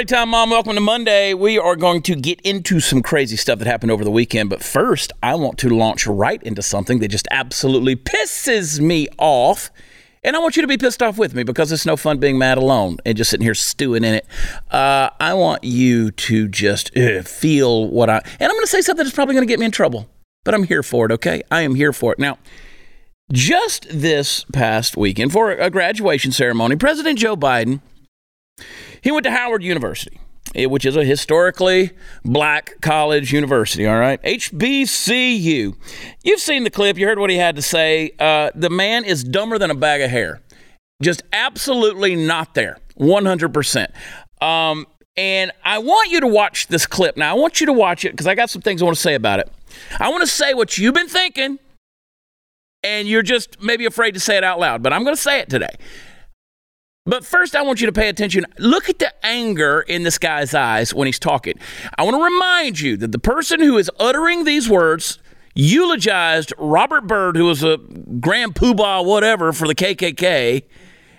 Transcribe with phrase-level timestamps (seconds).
[0.00, 0.48] Party time, Mom.
[0.48, 1.34] Welcome to Monday.
[1.34, 4.48] We are going to get into some crazy stuff that happened over the weekend.
[4.48, 9.70] But first, I want to launch right into something that just absolutely pisses me off.
[10.24, 12.38] And I want you to be pissed off with me because it's no fun being
[12.38, 14.26] mad alone and just sitting here stewing in it.
[14.70, 18.22] Uh, I want you to just uh, feel what I.
[18.38, 20.08] And I'm going to say something that's probably going to get me in trouble,
[20.44, 21.42] but I'm here for it, okay?
[21.50, 22.18] I am here for it.
[22.18, 22.38] Now,
[23.30, 27.82] just this past weekend, for a graduation ceremony, President Joe Biden
[29.02, 30.20] he went to Howard University,
[30.54, 31.90] eh, which is a historically
[32.24, 34.22] black college university, all right?
[34.22, 35.74] HBCU.
[36.22, 38.12] You've seen the clip, you heard what he had to say.
[38.18, 40.40] Uh, the man is dumber than a bag of hair.
[41.02, 43.86] Just absolutely not there, 100%.
[44.42, 44.86] Um,
[45.16, 47.16] and I want you to watch this clip.
[47.16, 49.02] Now, I want you to watch it because I got some things I want to
[49.02, 49.50] say about it.
[49.98, 51.58] I want to say what you've been thinking,
[52.82, 55.40] and you're just maybe afraid to say it out loud, but I'm going to say
[55.40, 55.74] it today.
[57.10, 58.46] But first, I want you to pay attention.
[58.56, 61.54] Look at the anger in this guy's eyes when he's talking.
[61.98, 65.18] I want to remind you that the person who is uttering these words
[65.56, 67.78] eulogized Robert Byrd, who was a
[68.20, 70.62] grand poobah, whatever, for the KKK,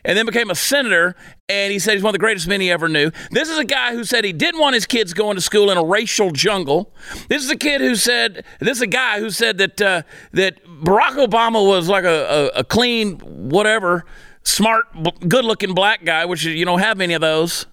[0.05, 1.13] and then became a senator.
[1.49, 3.11] And he said he's one of the greatest men he ever knew.
[3.31, 5.77] This is a guy who said he didn't want his kids going to school in
[5.77, 6.95] a racial jungle.
[7.27, 10.63] This is a kid who said, this is a guy who said that uh, that
[10.63, 14.05] Barack Obama was like a, a, a clean whatever
[14.43, 14.85] smart,
[15.27, 17.65] good looking black guy, which you don't have many of those.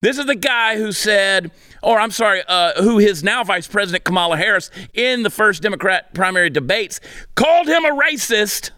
[0.00, 1.50] This is the guy who said,
[1.82, 6.12] or I'm sorry, uh, who his now Vice President Kamala Harris in the first Democrat
[6.12, 7.00] primary debates
[7.34, 8.70] called him a racist.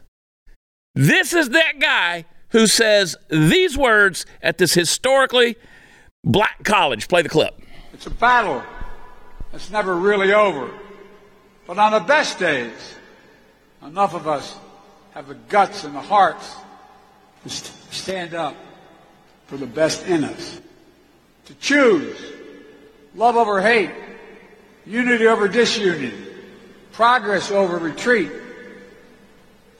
[0.94, 5.56] This is that guy who says these words at this historically
[6.22, 7.08] black college.
[7.08, 7.60] Play the clip.
[7.92, 8.62] It's a battle
[9.50, 10.70] that's never really over.
[11.66, 12.94] But on the best days,
[13.82, 14.56] enough of us
[15.12, 16.54] have the guts and the hearts
[17.48, 18.56] to stand up
[19.46, 20.60] for the best in us,
[21.46, 22.18] to choose
[23.14, 23.90] love over hate,
[24.84, 26.12] unity over disunity,
[26.92, 28.30] progress over retreat,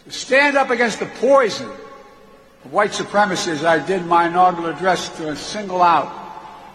[0.05, 1.69] to stand up against the poison
[2.65, 6.27] of white supremacy as I did my inaugural address to single out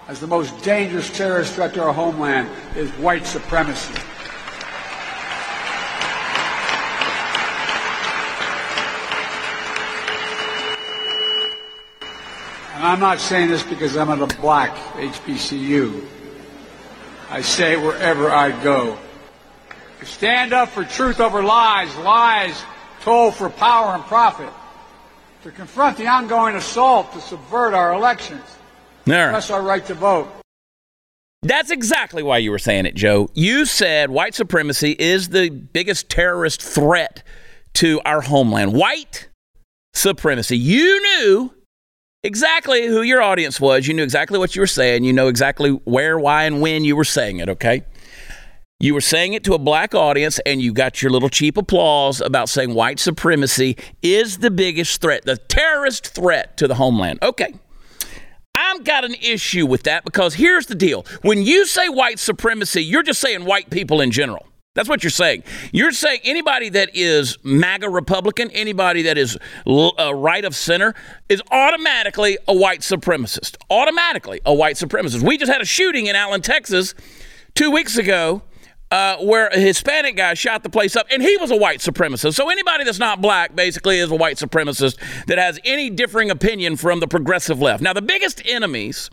[0.07, 3.93] as the most dangerous terrorist threat to our homeland is white supremacy.
[12.81, 16.03] And I'm not saying this because I'm at a black HBCU.
[17.29, 18.97] I say it wherever I go.
[19.99, 22.59] To stand up for truth over lies, lies
[23.01, 24.49] told for power and profit.
[25.43, 28.41] To confront the ongoing assault to subvert our elections.
[29.05, 29.31] There.
[29.31, 30.31] That's our right to vote.
[31.43, 33.29] That's exactly why you were saying it, Joe.
[33.35, 37.21] You said white supremacy is the biggest terrorist threat
[37.73, 38.73] to our homeland.
[38.73, 39.29] White
[39.93, 40.57] supremacy.
[40.57, 41.53] You knew
[42.23, 43.87] exactly who your audience was.
[43.87, 45.03] You knew exactly what you were saying.
[45.03, 47.83] You know exactly where, why, and when you were saying it, okay?
[48.79, 52.19] You were saying it to a black audience, and you got your little cheap applause
[52.19, 57.19] about saying white supremacy is the biggest threat, the terrorist threat to the homeland.
[57.21, 57.53] Okay.
[58.55, 61.05] I've got an issue with that because here's the deal.
[61.21, 64.47] When you say white supremacy, you're just saying white people in general.
[64.73, 65.43] That's what you're saying.
[65.73, 69.37] You're saying anybody that is MAGA Republican, anybody that is
[69.67, 70.95] uh, right of center,
[71.27, 73.57] is automatically a white supremacist.
[73.69, 75.23] Automatically a white supremacist.
[75.23, 76.95] We just had a shooting in Allen, Texas,
[77.53, 78.43] two weeks ago,
[78.91, 82.35] uh, where a Hispanic guy shot the place up, and he was a white supremacist.
[82.35, 86.77] So anybody that's not black basically is a white supremacist that has any differing opinion
[86.77, 87.83] from the progressive left.
[87.83, 89.09] Now, the biggest enemies,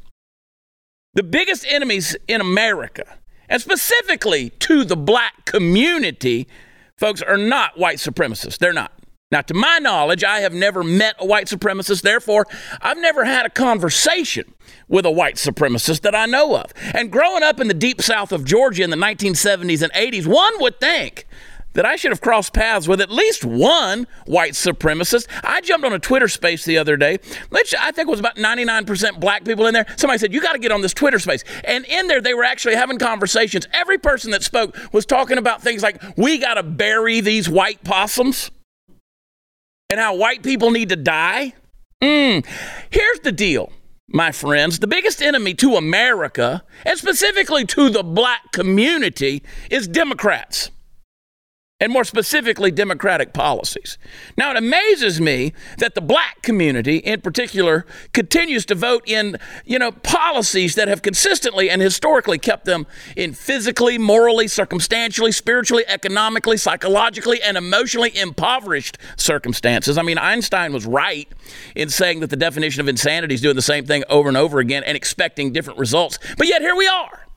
[1.15, 3.19] the biggest enemies in America
[3.49, 6.49] and specifically to the black community,
[6.97, 8.59] folks are not white supremacists.
[8.59, 8.93] They're not.
[9.31, 12.01] Now, to my knowledge, I have never met a white supremacist.
[12.01, 12.47] Therefore,
[12.81, 14.55] I've never had a conversation
[14.89, 16.73] with a white supremacist that I know of.
[16.95, 20.55] And growing up in the deep south of Georgia in the 1970s and 80s, one
[20.61, 21.27] would think
[21.75, 25.27] that I should have crossed paths with at least one white supremacist.
[25.45, 27.19] I jumped on a Twitter space the other day,
[27.51, 29.87] which I think was about 99% black people in there.
[29.97, 31.45] Somebody said, You got to get on this Twitter space.
[31.65, 33.67] And in there, they were actually having conversations.
[33.73, 37.85] Every person that spoke was talking about things like, We got to bury these white
[37.85, 38.51] possums
[39.91, 41.55] and how white people need to die.
[42.03, 42.47] Mm.
[42.91, 43.73] Here's the deal
[44.11, 50.71] my friends, the biggest enemy to America, and specifically to the black community, is Democrats.
[51.81, 53.99] And more specifically, Democratic policies.
[54.37, 59.79] Now, it amazes me that the black community in particular continues to vote in, you
[59.79, 66.57] know, policies that have consistently and historically kept them in physically, morally, circumstantially, spiritually, economically,
[66.57, 69.97] psychologically, and emotionally impoverished circumstances.
[69.97, 71.29] I mean, Einstein was right
[71.77, 74.59] in saying that the definition of insanity is doing the same thing over and over
[74.59, 76.19] again and expecting different results.
[76.37, 77.28] But yet, here we are.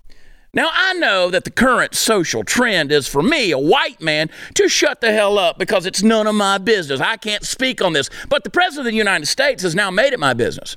[0.53, 4.67] Now, I know that the current social trend is for me, a white man, to
[4.67, 6.99] shut the hell up because it's none of my business.
[6.99, 8.09] I can't speak on this.
[8.27, 10.75] But the President of the United States has now made it my business.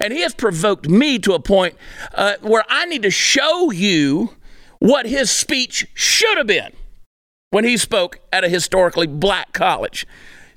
[0.00, 1.76] And he has provoked me to a point
[2.14, 4.34] uh, where I need to show you
[4.78, 6.72] what his speech should have been
[7.50, 10.06] when he spoke at a historically black college.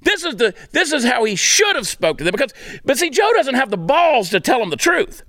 [0.01, 2.53] This is the this is how he should have spoke to them because
[2.83, 5.23] but see Joe doesn't have the balls to tell them the truth.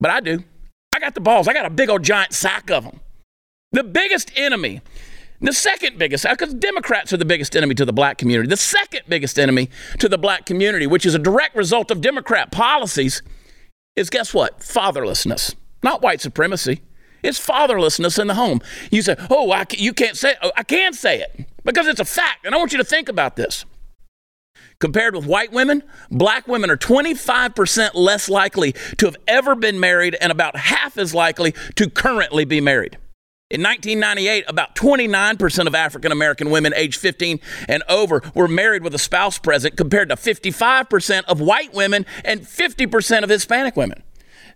[0.00, 0.44] But I do.
[0.92, 1.48] I got the balls.
[1.48, 3.00] I got a big old giant sack of them.
[3.72, 4.82] The biggest enemy,
[5.40, 9.02] the second biggest, because Democrats are the biggest enemy to the black community, the second
[9.08, 13.22] biggest enemy to the black community, which is a direct result of Democrat policies,
[13.96, 14.60] is guess what?
[14.60, 16.82] Fatherlessness, not white supremacy.
[17.22, 18.60] It's fatherlessness in the home.
[18.90, 20.38] You say, oh, I, you can't say it.
[20.42, 22.44] Oh, I can say it because it's a fact.
[22.44, 23.64] And I want you to think about this.
[24.82, 30.16] Compared with white women, black women are 25% less likely to have ever been married
[30.20, 32.98] and about half as likely to currently be married.
[33.48, 37.38] In 1998, about 29% of African American women aged 15
[37.68, 42.40] and over were married with a spouse present, compared to 55% of white women and
[42.40, 44.02] 50% of Hispanic women.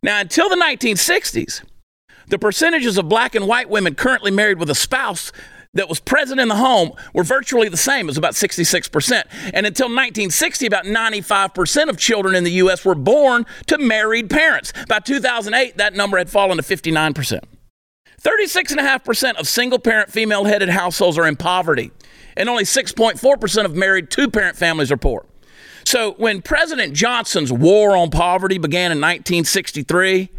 [0.02, 1.62] Now, until the 1960s,
[2.26, 5.30] the percentages of black and white women currently married with a spouse
[5.76, 9.22] that was present in the home were virtually the same, as about 66%.
[9.54, 12.84] And until 1960, about 95% of children in the U.S.
[12.84, 14.72] were born to married parents.
[14.88, 17.40] By 2008, that number had fallen to 59%.
[18.22, 21.92] 36.5% of single parent female headed households are in poverty,
[22.36, 25.26] and only 6.4% of married two parent families are poor.
[25.84, 30.30] So when President Johnson's war on poverty began in 1963,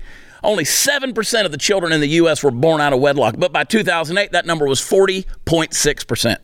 [0.43, 2.43] only 7% of the children in the U.S.
[2.43, 6.37] were born out of wedlock, but by 2008, that number was 40.6%.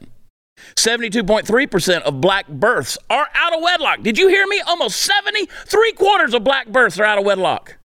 [0.75, 4.01] 72.3% of black births are out of wedlock.
[4.01, 4.61] Did you hear me?
[4.61, 7.77] Almost 70, three quarters of black births are out of wedlock.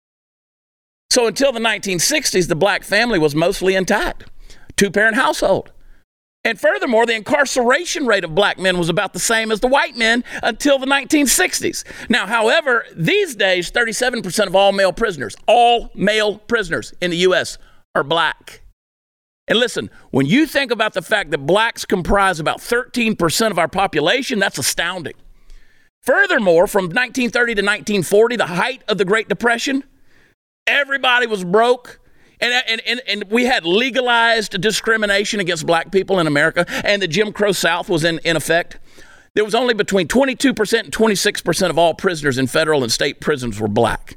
[1.11, 4.25] So until the 1960s, the black family was mostly intact,
[4.77, 5.73] two parent household.
[6.47, 9.97] And furthermore, the incarceration rate of black men was about the same as the white
[9.97, 11.83] men until the 1960s.
[12.09, 17.59] Now, however, these days, 37% of all male prisoners, all male prisoners in the U.S.,
[17.97, 18.63] are black.
[19.49, 23.67] And listen, when you think about the fact that blacks comprise about 13% of our
[23.67, 25.15] population, that's astounding.
[26.03, 29.83] Furthermore, from 1930 to 1940, the height of the Great Depression,
[30.69, 31.99] everybody was broke.
[32.41, 37.01] And, uh, and, and, and we had legalized discrimination against black people in America, and
[37.01, 38.79] the Jim Crow South was in, in effect.
[39.35, 43.61] There was only between 22% and 26% of all prisoners in federal and state prisons
[43.61, 44.17] were black.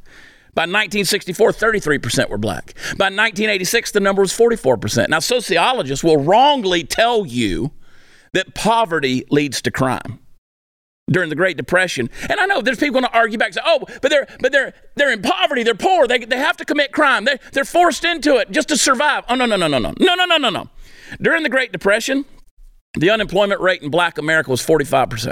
[0.56, 2.74] By 1964, 33% were black.
[2.98, 5.10] By 1986, the number was 44%.
[5.10, 7.71] Now, sociologists will wrongly tell you
[8.33, 10.19] that poverty leads to crime
[11.10, 12.10] during the Great Depression.
[12.30, 14.52] And I know there's people going to argue back and say, oh, but they're, but
[14.52, 18.04] they're, they're in poverty, they're poor, they, they have to commit crime, they, they're forced
[18.04, 19.24] into it just to survive.
[19.30, 20.70] Oh, no, no, no, no, no, no, no, no, no, no.
[21.22, 22.26] During the Great Depression,
[22.94, 25.32] the unemployment rate in black America was 45%.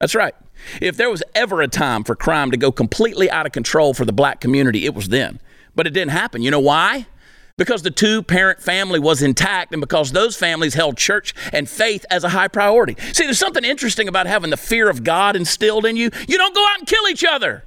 [0.00, 0.34] That's right.
[0.80, 4.04] If there was ever a time for crime to go completely out of control for
[4.04, 5.40] the black community, it was then.
[5.74, 6.42] But it didn't happen.
[6.42, 7.06] You know why?
[7.56, 12.04] Because the two parent family was intact and because those families held church and faith
[12.10, 12.96] as a high priority.
[13.12, 16.10] See, there's something interesting about having the fear of God instilled in you.
[16.28, 17.64] You don't go out and kill each other,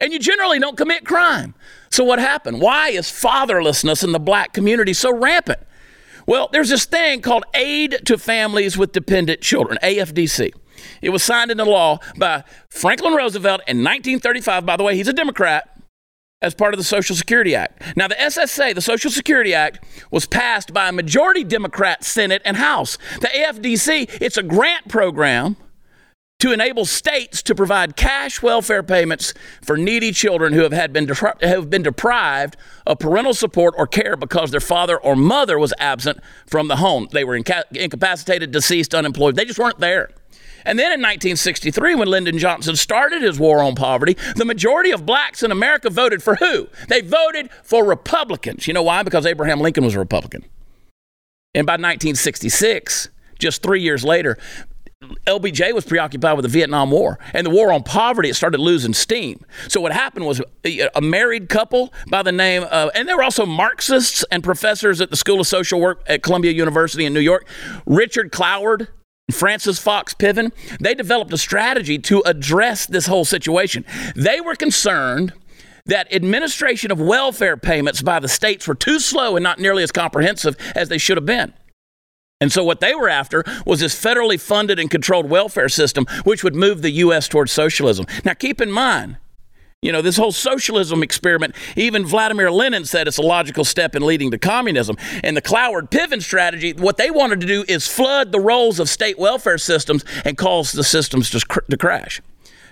[0.00, 1.54] and you generally don't commit crime.
[1.90, 2.60] So, what happened?
[2.60, 5.60] Why is fatherlessness in the black community so rampant?
[6.26, 10.52] Well, there's this thing called Aid to Families with Dependent Children, AFDC.
[11.00, 14.66] It was signed into law by Franklin Roosevelt in 1935.
[14.66, 15.77] By the way, he's a Democrat
[16.40, 17.96] as part of the Social Security Act.
[17.96, 22.56] Now, the SSA, the Social Security Act, was passed by a majority Democrat Senate and
[22.56, 22.96] House.
[23.20, 25.56] The AFDC, it's a grant program
[26.38, 31.04] to enable states to provide cash welfare payments for needy children who have, had been,
[31.04, 35.74] depri- have been deprived of parental support or care because their father or mother was
[35.78, 37.08] absent from the home.
[37.10, 39.34] They were inca- incapacitated, deceased, unemployed.
[39.34, 40.10] They just weren't there.
[40.68, 45.06] And then in 1963, when Lyndon Johnson started his war on poverty, the majority of
[45.06, 46.68] blacks in America voted for who?
[46.88, 48.68] They voted for Republicans.
[48.68, 49.02] You know why?
[49.02, 50.44] Because Abraham Lincoln was a Republican.
[51.54, 53.08] And by 1966,
[53.38, 54.36] just three years later,
[55.26, 58.28] LBJ was preoccupied with the Vietnam War and the war on poverty.
[58.28, 59.46] It started losing steam.
[59.68, 63.22] So what happened was uh, a married couple by the name of, and there were
[63.22, 67.20] also Marxists and professors at the School of Social Work at Columbia University in New
[67.20, 67.46] York,
[67.86, 68.88] Richard Cloward.
[69.30, 73.84] Frances Fox Piven, they developed a strategy to address this whole situation.
[74.16, 75.32] They were concerned
[75.86, 79.92] that administration of welfare payments by the states were too slow and not nearly as
[79.92, 81.52] comprehensive as they should have been.
[82.40, 86.44] And so, what they were after was this federally funded and controlled welfare system, which
[86.44, 87.26] would move the U.S.
[87.26, 88.06] towards socialism.
[88.24, 89.16] Now, keep in mind,
[89.80, 94.02] you know, this whole socialism experiment, even Vladimir Lenin said it's a logical step in
[94.02, 94.96] leading to communism.
[95.22, 98.88] And the Cloward Piven strategy, what they wanted to do is flood the rolls of
[98.88, 102.20] state welfare systems and cause the systems to, cr- to crash.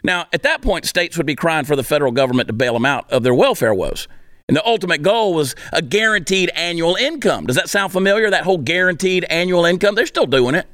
[0.02, 2.84] Now, at that point, states would be crying for the federal government to bail them
[2.84, 4.08] out of their welfare woes.
[4.48, 7.46] And the ultimate goal was a guaranteed annual income.
[7.46, 8.30] Does that sound familiar?
[8.30, 9.94] That whole guaranteed annual income?
[9.94, 10.66] They're still doing it.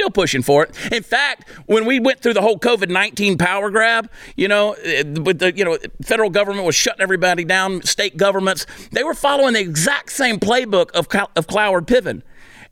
[0.00, 0.70] Still pushing for it.
[0.90, 5.02] In fact, when we went through the whole COVID nineteen power grab, you know, eh,
[5.02, 9.52] with the you know federal government was shutting everybody down, state governments, they were following
[9.52, 12.22] the exact same playbook of of Cloward Piven,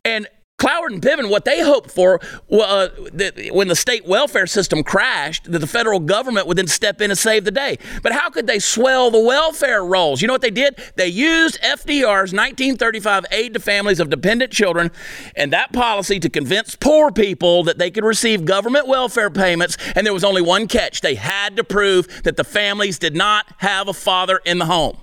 [0.07, 0.27] and
[0.59, 5.51] Cloward and Piven, what they hoped for uh, that when the state welfare system crashed,
[5.53, 7.79] that the federal government would then step in and save the day.
[8.03, 10.21] But how could they swell the welfare rolls?
[10.21, 10.77] You know what they did?
[10.97, 14.91] They used FDR's 1935 Aid to Families of Dependent Children
[15.37, 19.77] and that policy to convince poor people that they could receive government welfare payments.
[19.95, 23.47] And there was only one catch they had to prove that the families did not
[23.59, 24.99] have a father in the home.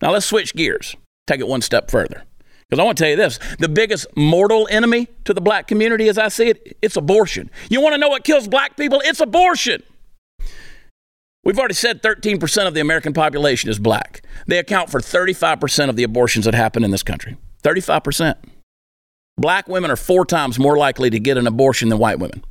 [0.00, 0.96] Now let's switch gears,
[1.28, 2.24] take it one step further.
[2.72, 6.08] Because I want to tell you this the biggest mortal enemy to the black community,
[6.08, 7.50] as I see it, it's abortion.
[7.68, 9.02] You want to know what kills black people?
[9.04, 9.82] It's abortion.
[11.44, 14.22] We've already said 13% of the American population is black.
[14.46, 17.36] They account for 35% of the abortions that happen in this country.
[17.62, 18.36] 35%.
[19.38, 22.44] Black women are four times more likely to get an abortion than white women.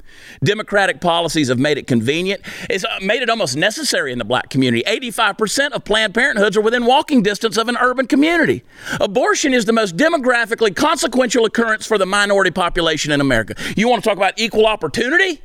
[0.43, 2.41] Democratic policies have made it convenient.
[2.71, 4.83] It's uh, made it almost necessary in the black community.
[4.87, 8.63] 85% of Planned Parenthoods are within walking distance of an urban community.
[8.99, 13.53] Abortion is the most demographically consequential occurrence for the minority population in America.
[13.77, 15.39] You want to talk about equal opportunity?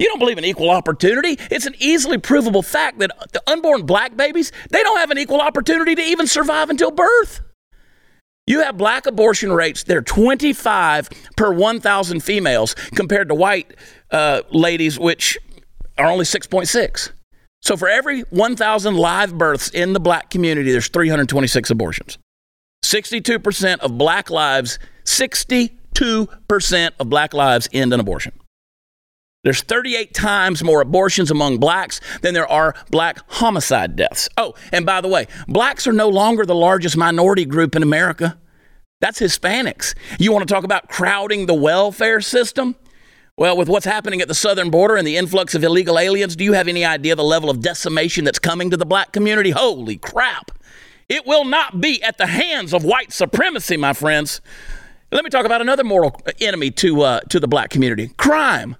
[0.00, 1.38] You don't believe in equal opportunity?
[1.50, 5.40] It's an easily provable fact that the unborn black babies, they don't have an equal
[5.40, 7.40] opportunity to even survive until birth.
[8.46, 13.76] You have black abortion rates, they're 25 per 1,000 females compared to white
[14.10, 15.38] uh, ladies, which
[15.96, 17.10] are only 6.6.
[17.62, 22.18] So for every 1,000 live births in the black community, there's 326 abortions.
[22.84, 28.32] 62% of black lives, 62% of black lives end in abortion.
[29.42, 34.28] There's 38 times more abortions among blacks than there are black homicide deaths.
[34.36, 38.38] Oh, and by the way, blacks are no longer the largest minority group in America.
[39.00, 39.94] That's Hispanics.
[40.18, 42.76] You want to talk about crowding the welfare system?
[43.38, 46.44] Well, with what's happening at the southern border and the influx of illegal aliens, do
[46.44, 49.52] you have any idea the level of decimation that's coming to the black community?
[49.52, 50.50] Holy crap.
[51.08, 54.42] It will not be at the hands of white supremacy, my friends.
[55.10, 58.76] Let me talk about another mortal enemy to, uh, to the black community crime.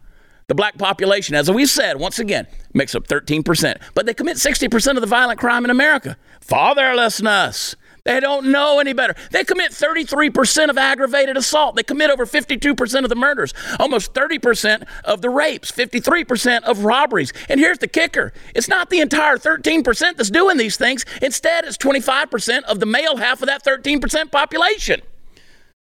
[0.50, 4.96] The black population, as we've said, once again, makes up 13%, but they commit 60%
[4.96, 6.16] of the violent crime in America.
[6.44, 7.76] Fatherlessness.
[8.02, 9.14] They don't know any better.
[9.30, 11.76] They commit 33% of aggravated assault.
[11.76, 17.32] They commit over 52% of the murders, almost 30% of the rapes, 53% of robberies.
[17.48, 21.06] And here's the kicker it's not the entire 13% that's doing these things.
[21.22, 25.00] Instead, it's 25% of the male half of that 13% population.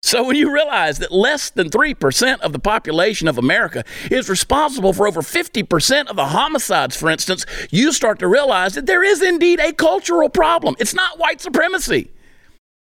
[0.05, 4.93] So when you realize that less than 3% of the population of America is responsible
[4.93, 9.23] for over 50% of the homicides, for instance, you start to realize that there is
[9.23, 10.75] indeed a cultural problem.
[10.77, 12.11] It's not white supremacy.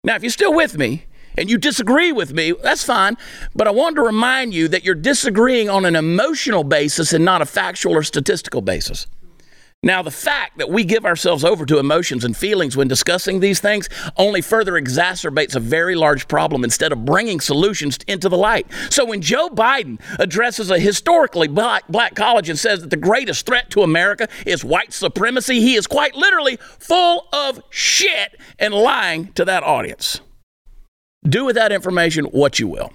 [0.05, 1.07] Now, if you're still with me,
[1.39, 3.17] and you disagree with me, that's fine.
[3.55, 7.41] But I want to remind you that you're disagreeing on an emotional basis and not
[7.41, 9.07] a factual or statistical basis.
[9.87, 13.61] Now, the fact that we give ourselves over to emotions and feelings when discussing these
[13.61, 18.67] things only further exacerbates a very large problem instead of bringing solutions into the light.
[18.91, 23.47] So, when Joe Biden addresses a historically black, black college and says that the greatest
[23.47, 29.33] threat to America is white supremacy, he is quite literally full of shit and lying
[29.35, 30.21] to that audience.
[31.25, 32.93] Do with that information what you will.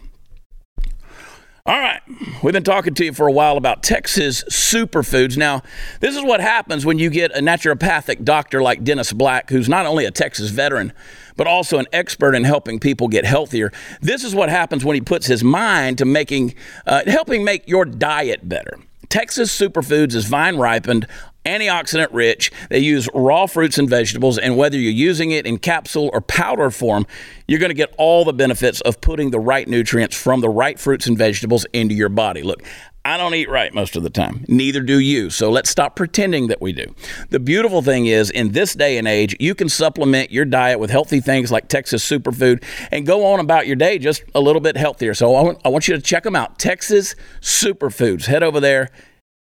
[1.71, 2.01] All right.
[2.43, 5.37] We've been talking to you for a while about Texas superfoods.
[5.37, 5.63] Now,
[6.01, 9.85] this is what happens when you get a naturopathic doctor like Dennis Black, who's not
[9.85, 10.91] only a Texas veteran,
[11.37, 13.71] but also an expert in helping people get healthier.
[14.01, 17.85] This is what happens when he puts his mind to making, uh, helping make your
[17.85, 18.77] diet better.
[19.07, 21.07] Texas Superfoods is vine ripened
[21.45, 22.51] antioxidant rich.
[22.69, 26.69] They use raw fruits and vegetables, and whether you're using it in capsule or powder
[26.71, 27.05] form,
[27.47, 30.79] you're going to get all the benefits of putting the right nutrients from the right
[30.79, 32.43] fruits and vegetables into your body.
[32.43, 32.63] Look,
[33.03, 34.45] I don't eat right most of the time.
[34.47, 35.31] Neither do you.
[35.31, 36.93] So let's stop pretending that we do.
[37.31, 40.91] The beautiful thing is, in this day and age, you can supplement your diet with
[40.91, 44.77] healthy things like Texas Superfood and go on about your day just a little bit
[44.77, 45.15] healthier.
[45.15, 46.59] So I want, I want you to check them out.
[46.59, 48.25] Texas Superfoods.
[48.25, 48.89] Head over there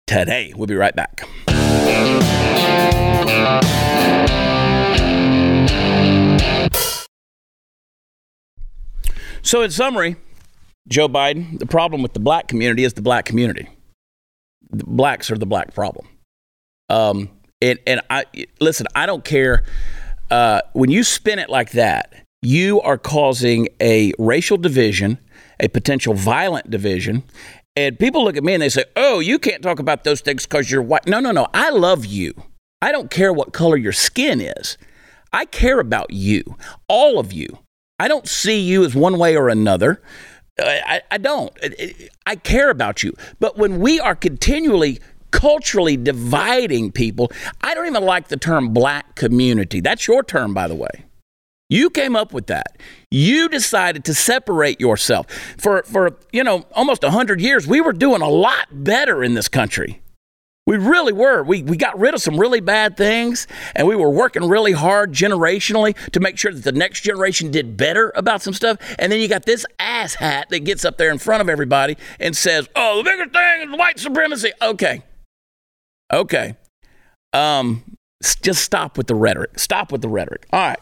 [0.07, 0.53] today.
[0.55, 1.27] We'll be right back.
[9.43, 10.15] So, in summary,
[10.87, 13.67] Joe Biden, the problem with the black community is the black community.
[14.69, 16.07] The blacks are the black problem.
[16.89, 17.29] Um,
[17.61, 18.25] and, and I
[18.59, 19.63] listen, I don't care.
[20.29, 25.19] Uh, when you spin it like that, you are causing a racial division,
[25.59, 27.23] a potential violent division.
[27.75, 30.45] And people look at me and they say, Oh, you can't talk about those things
[30.45, 31.07] because you're white.
[31.07, 31.47] No, no, no.
[31.53, 32.33] I love you.
[32.81, 34.77] I don't care what color your skin is.
[35.33, 36.43] I care about you,
[36.87, 37.59] all of you.
[37.99, 40.01] I don't see you as one way or another.
[40.59, 41.55] Uh, I, I don't.
[42.25, 43.13] I care about you.
[43.39, 49.15] But when we are continually culturally dividing people, I don't even like the term black
[49.15, 49.79] community.
[49.79, 51.05] That's your term, by the way.
[51.69, 52.77] You came up with that.
[53.09, 55.27] You decided to separate yourself.
[55.57, 59.47] For, for you know, almost 100 years, we were doing a lot better in this
[59.47, 60.01] country.
[60.67, 61.41] We really were.
[61.41, 65.11] We, we got rid of some really bad things, and we were working really hard
[65.11, 68.77] generationally to make sure that the next generation did better about some stuff.
[68.99, 71.97] And then you got this ass hat that gets up there in front of everybody
[72.19, 74.51] and says, Oh, the bigger thing is white supremacy.
[74.61, 75.01] Okay.
[76.13, 76.55] Okay.
[77.33, 77.83] Um,
[78.21, 79.57] just stop with the rhetoric.
[79.57, 80.45] Stop with the rhetoric.
[80.53, 80.79] All right.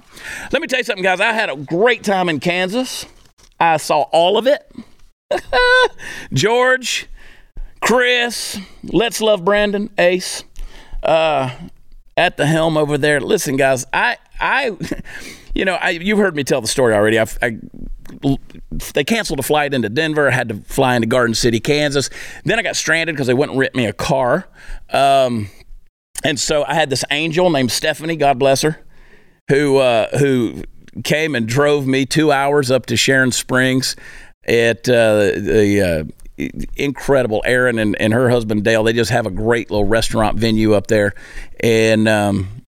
[0.51, 1.21] Let me tell you something, guys.
[1.21, 3.05] I had a great time in Kansas.
[3.59, 4.69] I saw all of it.
[6.33, 7.07] George,
[7.81, 10.43] Chris, let's love Brandon, Ace,
[11.03, 11.55] uh,
[12.17, 13.19] at the helm over there.
[13.21, 14.77] Listen, guys, I, I,
[15.55, 17.19] you know, I, you've heard me tell the story already.
[17.19, 17.57] I, I,
[18.93, 20.27] they canceled a flight into Denver.
[20.27, 22.09] I had to fly into Garden City, Kansas.
[22.43, 24.48] Then I got stranded because they wouldn't rent me a car.
[24.89, 25.50] Um,
[26.24, 28.77] and so I had this angel named Stephanie, God bless her,
[29.48, 30.63] who uh, who
[31.03, 33.95] came and drove me two hours up to Sharon Springs
[34.45, 36.27] at uh, the uh,
[36.75, 37.41] incredible.
[37.46, 40.88] Erin and, and her husband Dale, they just have a great little restaurant venue up
[40.88, 41.13] there,
[41.62, 42.63] and um,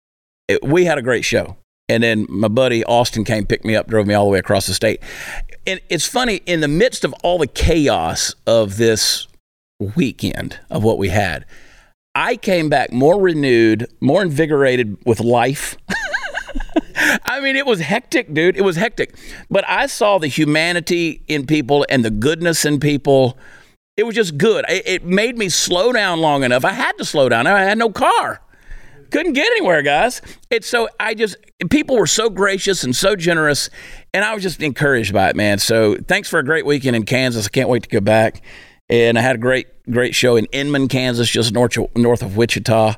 [0.47, 1.55] it, we had a great show.
[1.87, 4.67] And then my buddy Austin came, picked me up, drove me all the way across
[4.67, 5.01] the state.
[5.65, 9.27] And it's funny in the midst of all the chaos of this
[9.95, 11.45] weekend of what we had.
[12.13, 15.77] I came back more renewed, more invigorated with life.
[16.95, 18.57] I mean, it was hectic, dude.
[18.57, 19.15] It was hectic.
[19.49, 23.37] But I saw the humanity in people and the goodness in people
[23.99, 24.63] it was just good.
[24.69, 26.63] It, it made me slow down long enough.
[26.63, 27.47] I had to slow down.
[27.47, 28.39] I had no car.
[29.11, 30.21] Couldn't get anywhere, guys.
[30.49, 31.35] It's so I just
[31.69, 33.69] people were so gracious and so generous,
[34.13, 35.59] and I was just encouraged by it, man.
[35.59, 37.45] So thanks for a great weekend in Kansas.
[37.47, 38.41] I can't wait to go back.
[38.91, 42.95] And I had a great, great show in Inman, Kansas, just north north of Wichita,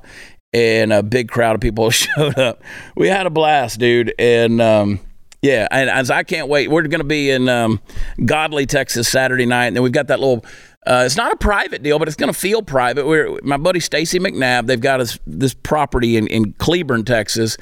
[0.54, 2.62] and a big crowd of people showed up.
[2.96, 5.00] We had a blast, dude, and um,
[5.42, 6.70] yeah, and as I can't wait.
[6.70, 7.82] We're going to be in um,
[8.24, 10.46] Godley, Texas, Saturday night, and then we've got that little
[10.86, 13.06] uh, it's not a private deal, but it's going to feel private.
[13.06, 17.58] We're, my buddy Stacy McNabb, they've got this, this property in, in Cleburne, Texas,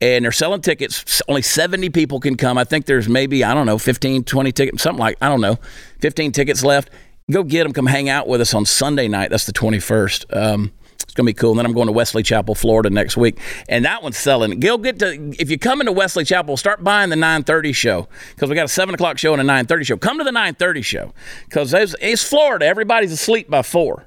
[0.00, 1.22] and they're selling tickets.
[1.28, 2.58] Only 70 people can come.
[2.58, 5.58] I think there's maybe, I don't know, 15, 20 tickets, something like, I don't know,
[6.00, 6.90] 15 tickets left.
[7.30, 7.72] Go get them.
[7.72, 9.30] Come hang out with us on Sunday night.
[9.30, 10.36] That's the 21st.
[10.36, 10.72] Um,
[11.08, 11.52] it's gonna be cool.
[11.52, 14.60] And then I'm going to Wesley Chapel, Florida next week, and that one's selling.
[14.60, 18.50] Go get to if you come into Wesley Chapel, start buying the 9:30 show because
[18.50, 19.96] we got a seven o'clock show and a 9:30 show.
[19.96, 21.14] Come to the 9:30 show
[21.46, 22.66] because it's Florida.
[22.66, 24.04] Everybody's asleep by four.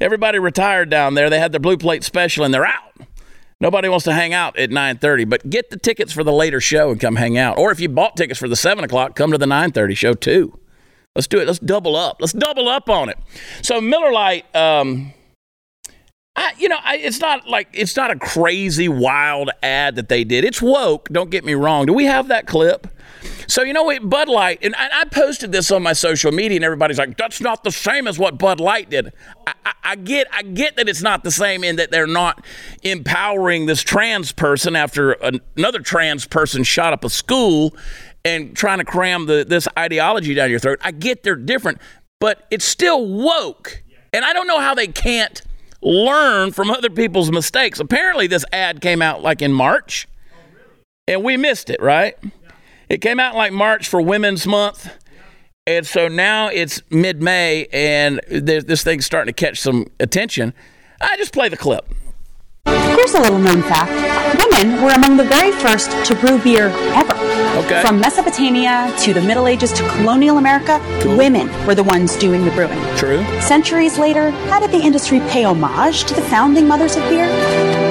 [0.00, 1.30] Everybody retired down there.
[1.30, 2.94] They had their blue plate special and they're out.
[3.60, 6.90] Nobody wants to hang out at 9:30, but get the tickets for the later show
[6.90, 7.58] and come hang out.
[7.58, 10.58] Or if you bought tickets for the seven o'clock, come to the 9:30 show too.
[11.14, 11.46] Let's do it.
[11.46, 12.16] Let's double up.
[12.18, 13.18] Let's double up on it.
[13.62, 14.52] So Miller Lite.
[14.56, 15.14] Um,
[16.36, 20.24] I, you know, I, it's not like it's not a crazy wild ad that they
[20.24, 20.44] did.
[20.44, 21.08] It's woke.
[21.10, 21.86] Don't get me wrong.
[21.86, 22.88] Do we have that clip?
[23.46, 26.64] So you know Bud Light, and I, I, posted this on my social media, and
[26.64, 29.12] everybody's like, "That's not the same as what Bud Light did."
[29.46, 32.44] I, I, get, I get that it's not the same in that they're not
[32.82, 35.12] empowering this trans person after
[35.56, 37.76] another trans person shot up a school
[38.24, 40.78] and trying to cram the, this ideology down your throat.
[40.82, 41.80] I get they're different,
[42.20, 45.42] but it's still woke, and I don't know how they can't
[45.84, 47.78] learn from other people's mistakes.
[47.78, 50.36] Apparently, this ad came out like in March, oh,
[51.06, 52.16] and we missed it, right?
[52.88, 54.90] It came out like March for Women's Month.
[55.66, 60.52] And so now it's mid May, and this thing's starting to catch some attention.
[61.00, 61.86] I just play the clip.
[62.66, 63.90] Here's a little known fact.
[64.38, 67.14] Women were among the very first to brew beer ever.
[67.64, 67.80] Okay.
[67.82, 71.16] From Mesopotamia to the Middle Ages to colonial America, Cool.
[71.16, 72.80] women were the ones doing the brewing.
[72.96, 73.22] True.
[73.40, 77.26] Centuries later, how did the industry pay homage to the founding mothers of beer?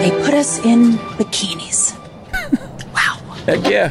[0.01, 1.95] They put us in bikinis.
[2.93, 3.15] wow.
[3.45, 3.89] Heck yeah.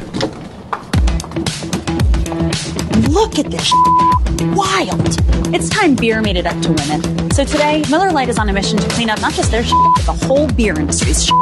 [3.13, 3.71] Look at this.
[4.57, 4.99] Wild.
[5.53, 7.29] It's time beer made it up to women.
[7.29, 9.77] So today, Miller Lite is on a mission to clean up not just their shit,
[9.95, 11.35] but the whole beer industry's shit.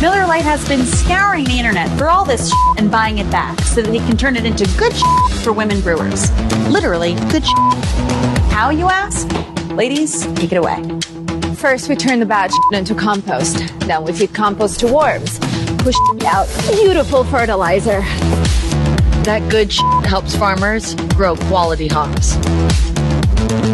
[0.00, 3.82] Miller Lite has been scouring the internet for all this and buying it back so
[3.82, 4.94] that they can turn it into good
[5.42, 6.30] for women brewers.
[6.68, 7.42] Literally, good.
[8.52, 9.28] How, you ask?
[9.72, 10.84] Ladies, take it away.
[11.56, 13.58] First, we turn the bad shit into compost.
[13.80, 15.40] Then we feed compost to worms.
[15.78, 18.02] Push out beautiful fertilizer.
[19.28, 22.34] That good sh- helps farmers grow quality hops.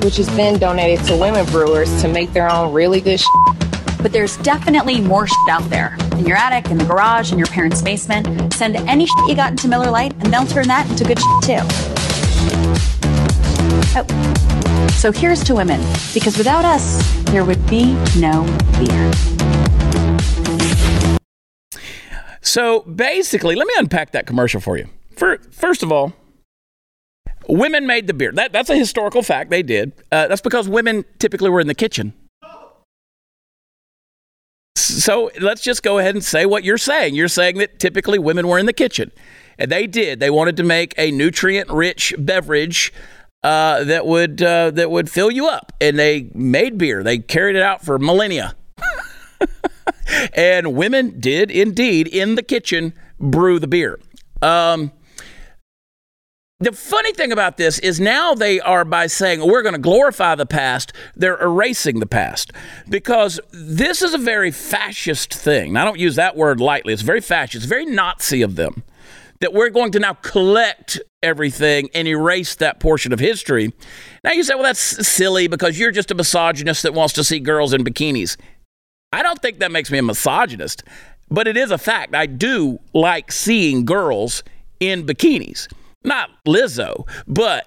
[0.05, 3.27] which is then donated to women brewers to make their own really good sh-
[4.03, 5.97] But there's definitely more shit out there.
[6.19, 8.53] In your attic, in the garage, in your parents' basement.
[8.53, 11.43] Send any shit you got into Miller Lite, and they'll turn that into good shit
[11.45, 11.61] too.
[13.97, 14.89] Oh.
[14.91, 15.81] So here's to women,
[16.13, 18.43] because without us, there would be no
[18.81, 19.13] beer.
[22.43, 24.89] So basically, let me unpack that commercial for you.
[25.17, 26.13] For, first of all,
[27.49, 28.33] women made the beer.
[28.33, 29.51] That, that's a historical fact.
[29.51, 29.93] They did.
[30.11, 32.15] Uh, that's because women typically were in the kitchen.
[34.77, 37.15] So let's just go ahead and say what you're saying.
[37.15, 39.13] You're saying that typically women were in the kitchen.
[39.59, 40.21] And they did.
[40.21, 42.93] They wanted to make a nutrient rich beverage
[43.43, 45.73] uh, that, would, uh, that would fill you up.
[45.81, 48.55] And they made beer, they carried it out for millennia.
[50.35, 53.99] and women did indeed in the kitchen brew the beer.
[54.43, 54.93] Um,
[56.65, 60.35] the funny thing about this is now they are by saying we're going to glorify
[60.35, 62.53] the past, they're erasing the past
[62.89, 65.71] because this is a very fascist thing.
[65.71, 66.93] And I don't use that word lightly.
[66.93, 68.83] It's very fascist, very Nazi of them
[69.41, 73.73] that we're going to now collect everything and erase that portion of history.
[74.23, 77.41] Now you say, well, that's silly because you're just a misogynist that wants to see
[77.41, 78.39] girls in bikinis.
[79.13, 80.83] I don't think that makes me a misogynist,
[81.31, 82.15] but it is a fact.
[82.15, 84.43] I do like seeing girls
[84.81, 85.69] in bikinis.
[86.05, 87.67] Not Lizzo, but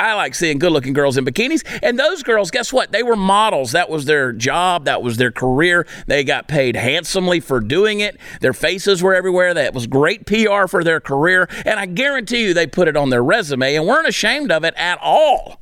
[0.00, 1.62] I like seeing good looking girls in bikinis.
[1.82, 2.90] And those girls, guess what?
[2.90, 3.72] They were models.
[3.72, 4.86] That was their job.
[4.86, 5.86] That was their career.
[6.06, 8.18] They got paid handsomely for doing it.
[8.40, 9.54] Their faces were everywhere.
[9.54, 11.48] That was great PR for their career.
[11.64, 14.74] And I guarantee you they put it on their resume and weren't ashamed of it
[14.76, 15.60] at all.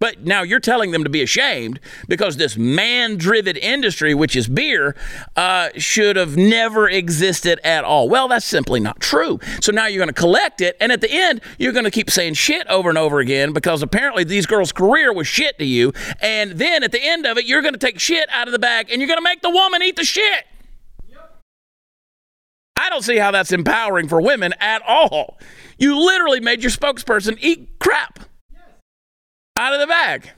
[0.00, 4.48] But now you're telling them to be ashamed because this man driven industry, which is
[4.48, 4.96] beer,
[5.36, 8.08] uh, should have never existed at all.
[8.08, 9.38] Well, that's simply not true.
[9.60, 12.08] So now you're going to collect it, and at the end, you're going to keep
[12.08, 15.92] saying shit over and over again because apparently these girls' career was shit to you.
[16.22, 18.58] And then at the end of it, you're going to take shit out of the
[18.58, 20.46] bag and you're going to make the woman eat the shit.
[22.74, 25.38] I don't see how that's empowering for women at all.
[25.76, 28.29] You literally made your spokesperson eat crap
[29.60, 30.30] out of the bag.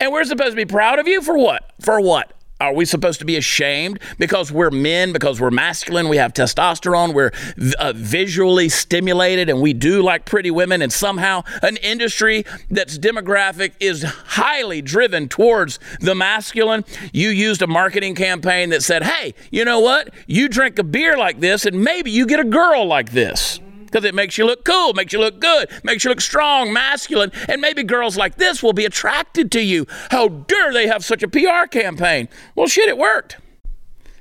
[0.00, 1.72] And we're supposed to be proud of you for what?
[1.80, 2.32] For what?
[2.60, 7.14] Are we supposed to be ashamed because we're men, because we're masculine, we have testosterone,
[7.14, 7.30] we're
[7.78, 13.72] uh, visually stimulated, and we do like pretty women, and somehow an industry that's demographic
[13.78, 16.84] is highly driven towards the masculine?
[17.12, 20.10] You used a marketing campaign that said, hey, you know what?
[20.26, 24.04] You drink a beer like this, and maybe you get a girl like this because
[24.04, 27.60] it makes you look cool, makes you look good, makes you look strong, masculine, and
[27.60, 29.86] maybe girls like this will be attracted to you.
[30.10, 32.28] How dare they have such a PR campaign?
[32.54, 33.38] Well, shit, it worked.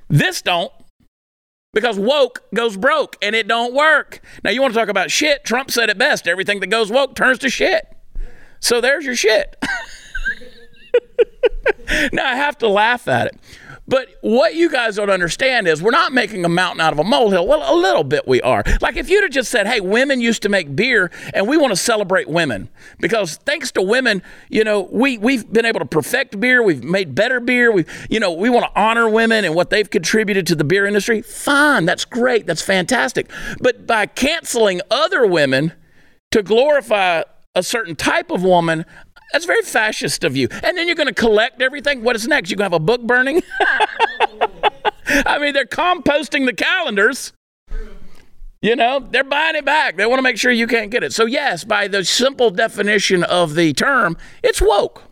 [0.07, 0.71] This don't.
[1.73, 4.21] Because woke goes broke and it don't work.
[4.43, 5.43] Now you want to talk about shit?
[5.43, 6.27] Trump said it best.
[6.27, 7.93] Everything that goes woke turns to shit.
[8.59, 9.57] So there's your shit.
[12.13, 13.37] now I have to laugh at it.
[13.87, 17.03] But what you guys don't understand is we're not making a mountain out of a
[17.05, 17.47] molehill.
[17.47, 18.63] Well, a little bit we are.
[18.81, 21.71] Like if you'd have just said, hey, women used to make beer and we want
[21.71, 22.69] to celebrate women
[22.99, 26.61] because thanks to women, you know, we, we've been able to perfect beer.
[26.61, 27.71] We've made better beer.
[27.71, 30.85] We, you know, we want to honor women and what they've contributed to the beer
[30.85, 31.21] industry.
[31.21, 31.85] Fine.
[31.85, 32.45] That's great.
[32.45, 33.31] That's fantastic.
[33.61, 35.71] But by canceling other women
[36.31, 37.23] to glorify
[37.55, 38.85] a certain type of woman,
[39.31, 40.47] that's very fascist of you.
[40.51, 42.03] And then you're going to collect everything.
[42.03, 42.49] What is next?
[42.49, 43.41] You're going to have a book burning?
[45.25, 47.33] I mean, they're composting the calendars.
[48.61, 49.97] You know, they're buying it back.
[49.97, 51.13] They want to make sure you can't get it.
[51.13, 55.03] So, yes, by the simple definition of the term, it's woke.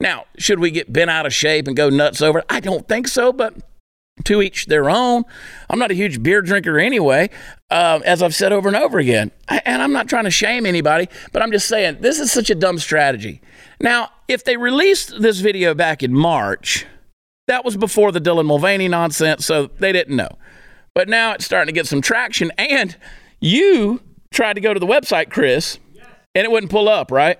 [0.00, 2.44] Now, should we get bent out of shape and go nuts over it?
[2.48, 3.54] I don't think so, but
[4.24, 5.24] to each their own.
[5.70, 7.30] I'm not a huge beer drinker anyway,
[7.70, 9.30] uh, as I've said over and over again.
[9.48, 12.50] I, and I'm not trying to shame anybody, but I'm just saying this is such
[12.50, 13.40] a dumb strategy.
[13.80, 16.86] Now, if they released this video back in March,
[17.46, 20.28] That was before the Dylan Mulvaney nonsense, so they didn't know.
[20.94, 22.50] But now it's starting to get some traction.
[22.58, 22.94] And
[23.40, 24.00] you
[24.30, 25.78] tried to go to the website, Chris,
[26.34, 27.38] and it wouldn't pull up, right?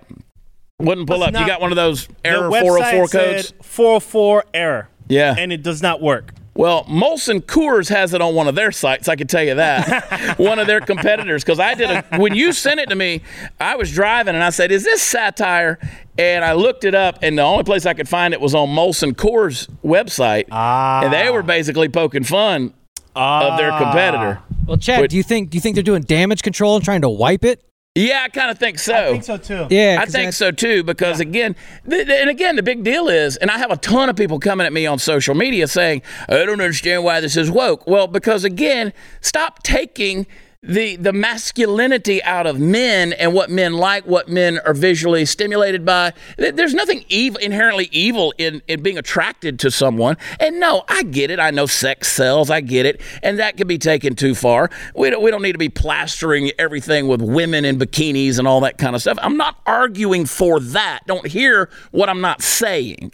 [0.78, 1.40] Wouldn't pull It's up.
[1.40, 3.52] you got one of those error website 404 said codes?
[3.62, 4.88] 404 error.
[5.08, 5.34] Yeah.
[5.36, 6.32] And it does not work.
[6.58, 9.08] Well, Molson Coors has it on one of their sites.
[9.08, 10.36] I can tell you that.
[10.38, 11.44] one of their competitors.
[11.44, 13.22] Because I did a, when you sent it to me,
[13.60, 15.78] I was driving and I said, Is this satire?
[16.18, 18.70] And I looked it up, and the only place I could find it was on
[18.70, 20.46] Molson Coors' website.
[20.50, 21.04] Ah.
[21.04, 22.74] And they were basically poking fun
[23.14, 24.40] of their competitor.
[24.66, 25.10] Well, Chad, Wait.
[25.10, 27.62] do you think do you think they're doing damage control and trying to wipe it?
[27.98, 28.94] Yeah, I kind of think so.
[28.94, 29.66] I think so too.
[29.70, 31.56] Yeah, I 'cause think so too because again,
[31.88, 34.38] th- th- and again, the big deal is, and I have a ton of people
[34.38, 38.06] coming at me on social media saying, "I don't understand why this is woke." Well,
[38.06, 40.26] because again, stop taking
[40.62, 45.84] the the masculinity out of men and what men like, what men are visually stimulated
[45.84, 46.12] by.
[46.36, 50.16] There's nothing evil, inherently evil in, in being attracted to someone.
[50.40, 51.38] And no, I get it.
[51.38, 52.50] I know sex sells.
[52.50, 54.68] I get it, and that can be taken too far.
[54.96, 58.60] We don't we don't need to be plastering everything with women in bikinis and all
[58.62, 59.18] that kind of stuff.
[59.22, 61.00] I'm not arguing for that.
[61.06, 63.12] Don't hear what I'm not saying.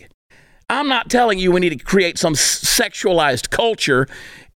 [0.70, 4.08] I'm not telling you we need to create some sexualized culture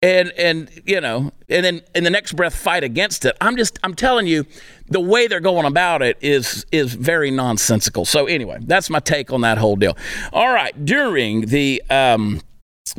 [0.02, 3.36] and and you know and then in the next breath fight against it.
[3.40, 4.44] I'm just I'm telling you
[4.88, 8.04] the way they're going about it is is very nonsensical.
[8.04, 9.96] So anyway, that's my take on that whole deal.
[10.32, 12.40] All right, during the um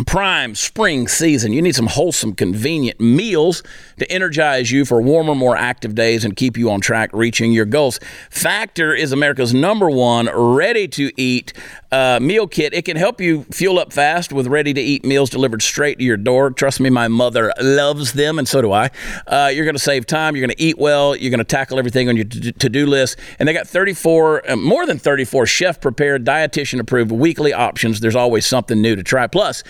[0.06, 1.54] prime spring season.
[1.54, 3.64] You need some wholesome, convenient meals
[3.98, 7.66] to energize you for warmer, more active days and keep you on track reaching your
[7.66, 8.00] goals.
[8.30, 11.54] Factor is America's number one ready to eat
[11.92, 12.74] uh, meal kit.
[12.74, 16.04] It can help you fuel up fast with ready to eat meals delivered straight to
[16.04, 16.52] your door.
[16.52, 18.90] Trust me, my mother loves them, and so do I.
[19.26, 20.36] Uh, you're going to save time.
[20.36, 21.16] You're going to eat well.
[21.16, 23.18] You're going to tackle everything on your to do list.
[23.40, 28.00] And they got 34, uh, more than 34 chef prepared, dietitian approved weekly options.
[28.00, 29.28] There's always something new to try.
[29.28, 29.64] Plus,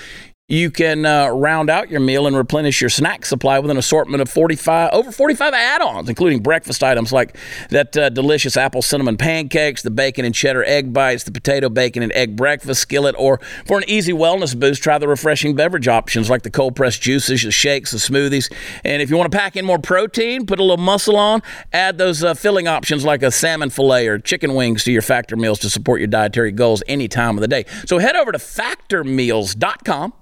[0.50, 4.22] you can uh, round out your meal and replenish your snack supply with an assortment
[4.22, 7.36] of 45 over 45 add-ons, including breakfast items like
[7.70, 12.02] that uh, delicious apple cinnamon pancakes, the bacon and cheddar egg bites, the potato bacon
[12.02, 16.30] and egg breakfast skillet, or for an easy wellness boost, try the refreshing beverage options
[16.30, 18.50] like the cold pressed juices, the shakes, the smoothies.
[18.86, 21.42] And if you want to pack in more protein, put a little muscle on,
[21.74, 25.36] add those uh, filling options like a salmon fillet or chicken wings to your Factor
[25.36, 27.66] meals to support your dietary goals any time of the day.
[27.86, 30.14] So head over to factormeals.com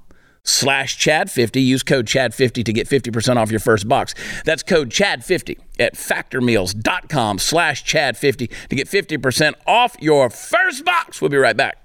[0.45, 1.63] slash Chad50.
[1.63, 4.15] Use code Chad50 to get 50% off your first box.
[4.45, 11.19] That's code Chad50 at factormeals.com slash Chad50 to get 50% off your first box.
[11.19, 11.81] We'll be right back.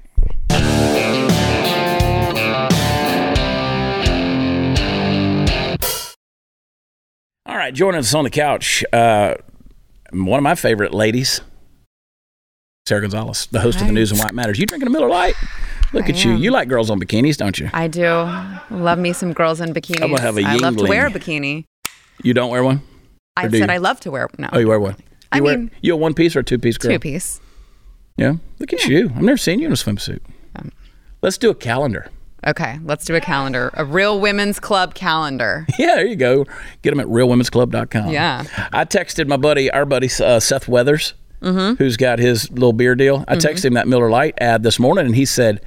[7.46, 9.35] All right, joining us on the couch, uh,
[10.12, 11.40] one of my favorite ladies,
[12.87, 14.59] Sara Gonzales, the host of the News and Why It Matters.
[14.59, 15.35] You drinking a Miller Lite?
[15.92, 16.33] Look at you.
[16.33, 16.38] am.
[16.38, 17.68] You like girls on bikinis, don't you?
[17.72, 18.05] I do
[18.70, 20.03] love me some girls in bikinis.
[20.03, 21.64] I'm gonna have a I love to wear a bikini.
[22.22, 22.83] You don't wear one?
[23.37, 23.66] I said you?
[23.68, 24.96] I love to wear no Oh, you wear one.
[24.98, 26.92] You I wear, mean- you a one piece or a two piece girl?
[26.92, 27.40] two piece.
[28.16, 28.35] Yeah.
[28.59, 29.11] Look at you.
[29.16, 30.20] I've never seen you in a swimsuit.
[30.57, 30.70] Um,
[31.22, 32.09] Let's do a calendar.
[32.46, 35.66] Okay, let's do a calendar, a real women's club calendar.
[35.79, 36.46] Yeah, there you go.
[36.83, 38.09] Get them at realwomensclub.com.
[38.11, 38.44] Yeah.
[38.72, 41.76] I texted my buddy, our buddy uh, Seth Weathers, Mm-hmm.
[41.83, 43.24] who's got his little beer deal.
[43.26, 45.62] I texted him that Miller Lite ad this morning, and he said,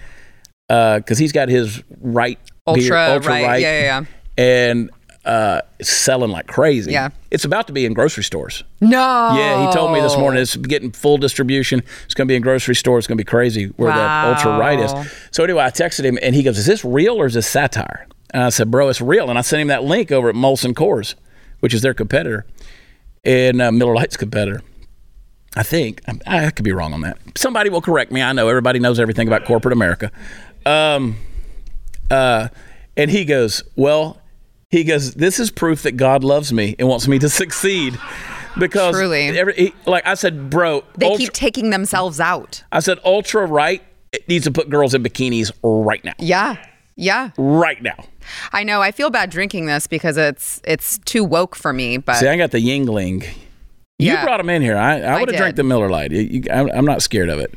[1.00, 3.46] because he's got his right Ultra, beer, ultra right?
[3.46, 4.90] right, Yeah, yeah, and
[5.26, 6.92] uh, selling like crazy.
[6.92, 7.10] Yeah.
[7.32, 8.64] it's about to be in grocery stores.
[8.82, 9.34] No.
[9.36, 11.82] Yeah, he told me this morning it's getting full distribution.
[12.06, 13.04] It's going to be in grocery stores.
[13.04, 14.94] It's going to be crazy where that ultra right is.
[15.32, 18.08] So anyway, I texted him and he goes, "Is this real or is this satire?"
[18.34, 20.74] And I said, "Bro, it's real." And I sent him that link over at Molson
[20.74, 21.16] Coors,
[21.62, 22.46] which is their competitor,
[23.24, 24.62] and uh, Miller Lite's competitor.
[25.56, 27.18] I think I, I could be wrong on that.
[27.38, 28.22] Somebody will correct me.
[28.22, 30.12] I know everybody knows everything about corporate America.
[30.66, 31.18] Um,
[32.12, 32.50] uh,
[32.98, 34.20] and he goes, "Well."
[34.70, 37.96] He goes, "This is proof that God loves me and wants me to succeed."
[38.58, 39.28] Because Truly.
[39.38, 42.64] every, he, like I said, bro, They ultra- keep taking themselves out.
[42.72, 43.84] I said ultra right.
[44.12, 46.14] It needs to put girls in bikinis right now.
[46.20, 46.58] Yeah.
[46.96, 47.32] Yeah.
[47.38, 47.96] Right now.
[48.52, 48.82] I know.
[48.82, 52.38] I feel bad drinking this because it's it's too woke for me, but See, I
[52.38, 53.24] got the Yuengling.
[54.00, 54.24] You Yeah.
[54.24, 54.76] brought them in here.
[54.78, 56.12] I, I would have drank the Miller Lite.
[56.12, 57.54] You- you- I'm, I'm not scared of it.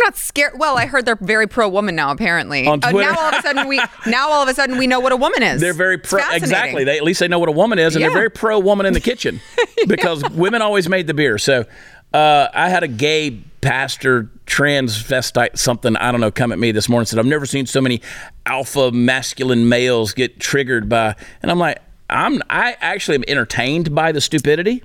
[0.00, 0.52] I'm not scared.
[0.56, 2.10] Well, I heard they're very pro woman now.
[2.10, 4.86] Apparently, On Uh, now all of a sudden we now all of a sudden we
[4.86, 5.60] know what a woman is.
[5.60, 6.20] They're very pro.
[6.32, 6.84] Exactly.
[6.84, 8.08] They at least they know what a woman is, and Yeah.
[8.08, 9.40] they're very pro woman in the kitchen
[9.86, 11.36] because women always made the beer.
[11.38, 11.64] So
[12.14, 16.88] uh, I had a gay pastor transvestite something I don't know come at me this
[16.88, 18.00] morning said I've never seen so many
[18.46, 21.78] alpha masculine males get triggered by, and I'm like.
[22.12, 24.82] I'm I actually am entertained by the stupidity,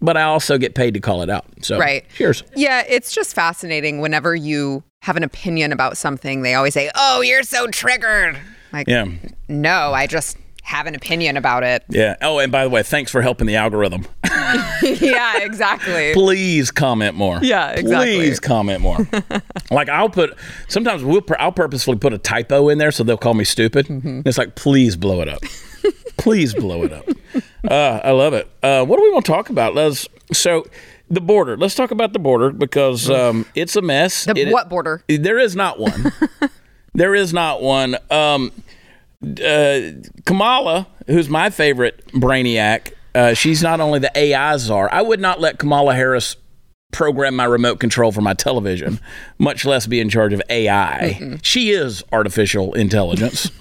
[0.00, 1.44] but I also get paid to call it out.
[1.62, 1.78] So.
[1.78, 2.04] Right.
[2.14, 2.42] cheers.
[2.54, 7.20] Yeah, it's just fascinating whenever you have an opinion about something, they always say, "Oh,
[7.20, 8.36] you're so triggered."
[8.72, 9.06] Like, Yeah.
[9.48, 11.82] no, I just have an opinion about it.
[11.88, 12.16] Yeah.
[12.20, 14.06] Oh, and by the way, thanks for helping the algorithm.
[14.82, 16.12] yeah, exactly.
[16.12, 17.38] Please comment more.
[17.42, 18.16] Yeah, exactly.
[18.16, 18.98] Please comment more.
[19.70, 20.36] like I'll put
[20.68, 23.86] sometimes we'll I'll purposefully put a typo in there so they'll call me stupid.
[23.86, 24.22] Mm-hmm.
[24.26, 25.40] It's like please blow it up.
[26.16, 27.06] Please blow it up.
[27.68, 28.48] Uh, I love it.
[28.62, 29.74] Uh, what do we want to talk about?
[29.74, 30.64] Let's so
[31.10, 31.56] the border.
[31.56, 34.24] Let's talk about the border because um, it's a mess.
[34.24, 35.02] The It- what border?
[35.08, 36.12] There is not one.
[36.94, 37.96] there is not one.
[38.10, 38.52] Um,
[39.44, 39.80] uh,
[40.24, 44.88] Kamala, who's my favorite brainiac, uh, she's not only the AI czar.
[44.92, 46.36] I would not let Kamala Harris
[46.92, 49.00] program my remote control for my television,
[49.38, 51.38] much less be in charge of AI.
[51.42, 53.50] She is artificial intelligence.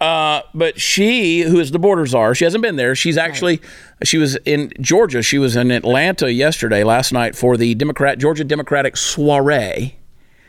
[0.00, 2.94] Uh, but she, who is the border czar, she hasn't been there.
[2.94, 3.60] She's actually,
[4.04, 5.22] she was in Georgia.
[5.22, 9.96] She was in Atlanta yesterday, last night, for the Democrat Georgia Democratic soiree.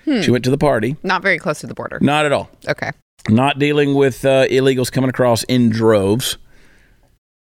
[0.06, 0.96] She went to the party.
[1.04, 2.00] Not very close to the border.
[2.02, 2.50] Not at all.
[2.68, 2.90] Okay.
[3.28, 6.38] Not dealing with uh, illegals coming across in droves.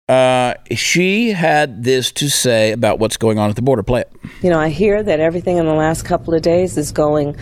[0.06, 3.82] Uh, she had this to say about what's going on at the border.
[3.82, 4.12] Play it.
[4.42, 7.36] You know, I hear that everything in the last couple of days is going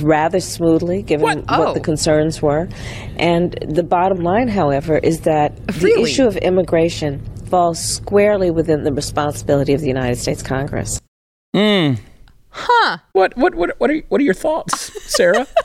[0.00, 1.38] rather smoothly, given What?
[1.58, 1.74] what, Oh.
[1.74, 2.68] the concerns were.
[3.16, 8.92] And the bottom line, however, is that the issue of immigration falls squarely within the
[8.92, 11.00] responsibility of the United States Congress.
[11.54, 11.94] Hmm.
[12.54, 12.98] Huh.
[13.12, 15.46] What what what what are what are your thoughts, Sara?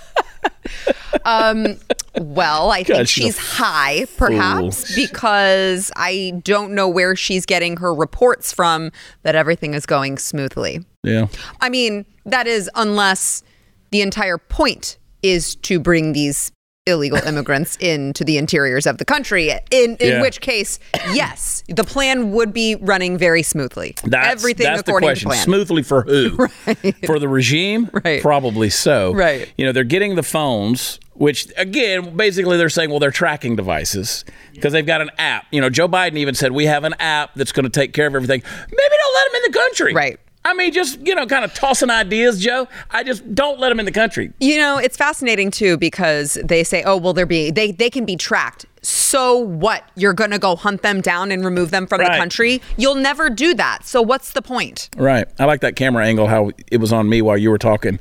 [1.26, 1.78] Um,
[2.20, 7.78] well, I think God, she's she's high, perhaps, because I don't know where she's getting
[7.78, 8.92] her reports from
[9.24, 10.86] that everything is going smoothly.
[11.04, 11.28] yeah.
[11.62, 13.44] I mean, that is unless
[13.91, 16.52] the entire point is to bring these
[16.86, 19.50] illegal immigrants into the interiors of the country.
[19.71, 20.21] In in Yeah.
[20.21, 20.80] which case,
[21.12, 23.95] yes, the plan would be running very smoothly.
[24.06, 25.30] That's, Everything that's the according question.
[25.30, 25.43] to plan.
[25.43, 26.36] Smoothly for who?
[26.67, 27.06] right.
[27.06, 27.89] For the regime?
[28.06, 28.21] Right.
[28.21, 29.13] Probably so.
[29.13, 29.52] Right.
[29.58, 34.23] You know, they're getting the phones, which again, basically they're saying, well, they're tracking devices
[34.54, 35.45] because they've got an app.
[35.52, 38.08] You know, Joe Biden even said, we have an app that's going to take care
[38.08, 38.41] of everything.
[38.45, 39.93] Maybe don't let them in the country.
[39.93, 40.19] Right.
[40.48, 42.68] I mean, just, you know, kind of tossing ideas, Joe.
[42.92, 44.32] I just don't let them in the country.
[44.40, 48.06] You know, it's fascinating too because they say, "Oh, well, they're being they they can
[48.06, 49.84] be tracked." So what?
[49.96, 52.14] You're going to go hunt them down and remove them from Right.
[52.14, 52.62] the country?
[52.78, 53.86] You'll never do that.
[53.86, 54.90] So what's the point?
[54.96, 55.28] Right.
[55.38, 58.00] I like that camera angle, how it was on me while you were talking,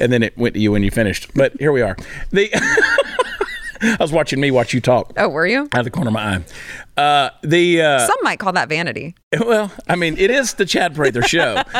[0.00, 1.28] and then it went to you when you finished.
[1.34, 1.96] But here we are.
[2.30, 2.48] The
[3.98, 5.62] I was watching me watch you talk Oh, were you?
[5.72, 6.44] out of the corner of my eye.
[7.00, 9.14] Uh, the uh, Some might call that vanity.
[9.40, 11.62] well, I mean, it is the Chad Prather show.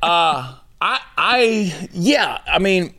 [0.00, 2.94] Uh, I, I, yeah, I mean,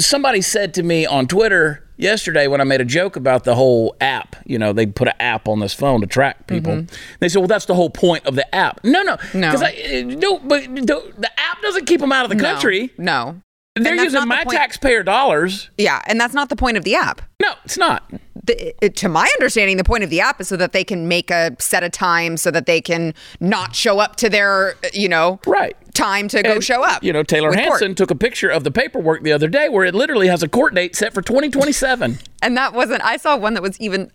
[0.00, 3.94] somebody said to me on Twitter yesterday when I made a joke about the whole
[4.00, 4.34] app.
[4.44, 6.86] You know, they put an app on this phone to track people.
[7.20, 9.52] They said, "Well, that's the whole point of the app." No, no, No.
[9.52, 12.90] because I no, but don't- the app doesn't keep them out of the No, country.
[12.98, 13.40] No.
[13.76, 15.70] They're And using not the my taxpayer dollars.
[15.78, 17.22] Yeah, and that's not the point of the app.
[17.40, 18.02] No, it's not.
[18.42, 21.06] The, it- to my understanding, the point of the app is so that they can
[21.06, 25.08] make a set of time so that they can not show up to their, you
[25.08, 25.76] know, Right.
[25.94, 27.04] time to go show up.
[27.04, 27.52] You know, Taylor.
[27.52, 30.48] Hanson took a picture of the paperwork the other day where it literally has a
[30.48, 32.18] court date set for 2027.
[32.42, 34.10] And that wasn't, I saw one that was even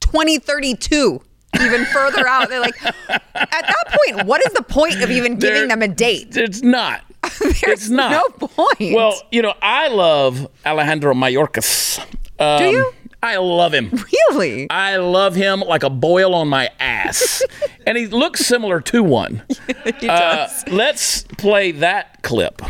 [0.00, 1.20] 2032,
[1.60, 2.48] even further out.
[2.48, 5.88] They're like, at that point, what is the point of even giving There- them a
[5.88, 6.36] date?
[6.36, 7.02] It's not.
[7.40, 8.10] There's it's not.
[8.12, 8.94] no point.
[8.94, 11.98] Well, you know, I love Alejandro Mayorkas.
[12.38, 12.92] Um, Do you?
[13.22, 13.90] I love him.
[14.30, 14.70] really?
[14.70, 17.42] I love him like a boil on my ass.
[17.86, 19.42] and he looks similar to one.
[20.00, 20.64] he Uh, does.
[20.68, 22.62] let's play that clip.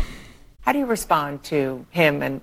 [0.61, 2.41] How do you respond to him and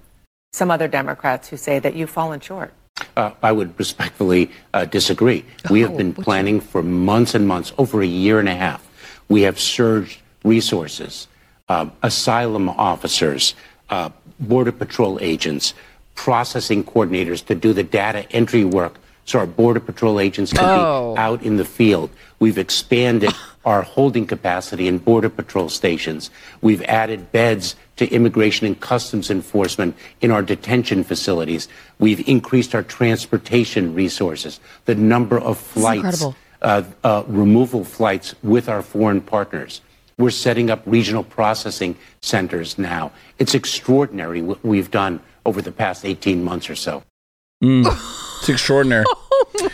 [0.53, 2.73] some other Democrats who say that you've fallen short?
[3.16, 5.44] Uh, I would respectfully uh, disagree.
[5.71, 8.85] We have been planning for months and months, over a year and a half.
[9.29, 11.29] We have surged resources,
[11.69, 13.55] asylum officers,
[13.91, 15.75] uh, Border Patrol agents,
[16.15, 21.13] processing coordinators to do the data entry work so our Border Patrol agents can Oh.
[21.15, 22.09] be out in the field.
[22.39, 23.33] We've expanded
[23.67, 26.31] our holding capacity in Border Patrol stations.
[26.63, 31.69] We've added beds to Immigration and Customs Enforcement in our detention facilities.
[31.99, 36.25] We've increased our transportation resources, the number of flights,
[36.63, 39.83] uh, uh, removal flights with our foreign partners.
[40.19, 43.13] We're setting up regional processing centers now.
[43.39, 47.03] It's extraordinary what we've done over the past 18 months or so.
[47.63, 47.87] Mm.
[48.41, 49.05] It's extraordinary.
[49.41, 49.71] Oh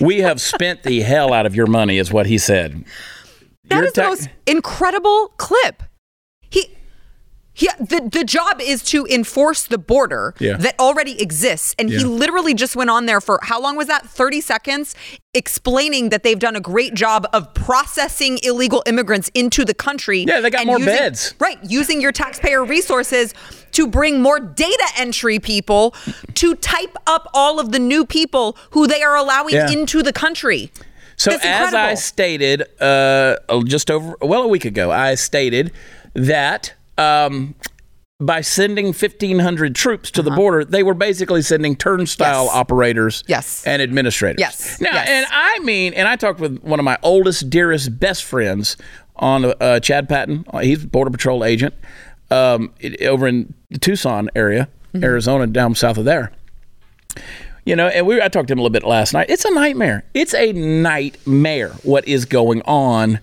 [0.00, 2.84] we have spent the hell out of your money, is what he said.
[3.64, 5.82] That Your is the ta- most incredible clip.
[7.58, 10.56] He He, the, the job is to enforce the border Yeah.
[10.58, 11.74] that already exists.
[11.78, 14.06] And he literally just went on there for how long was that?
[14.06, 14.94] 30 seconds,
[15.34, 20.24] explaining that they've done a great job of processing illegal immigrants into the country.
[20.26, 21.34] Yeah, they got more using- beds.
[21.40, 21.58] Right.
[21.68, 23.34] Using your taxpayer resources
[23.72, 25.94] to bring more data entry people
[26.34, 29.70] to type up all of the new people who they are allowing Yeah.
[29.70, 30.70] into the country.
[31.16, 35.72] So That's as I stated uh, just over well a week ago, I stated
[36.14, 37.54] that um,
[38.20, 42.44] by sending 1,500 troops to the border, they were basically sending turnstile Uh-huh.
[42.46, 42.54] Yes.
[42.56, 43.64] operators Yes.
[43.64, 44.40] and administrators.
[44.40, 44.80] Yes.
[44.80, 45.08] Now, Yes.
[45.08, 48.76] and I mean, and I talked with one of my oldest, dearest, best friends
[49.16, 50.44] on uh, Chad Patton.
[50.62, 51.74] He's a Border Patrol agent
[52.30, 55.04] um, it- over in the Tucson area, Mm-hmm.
[55.04, 56.32] Arizona, down south of there.
[57.66, 59.28] You know, and we I talked to him a little bit last night.
[59.28, 60.02] It's a nightmare.
[60.14, 63.20] It's a nightmare what is going on.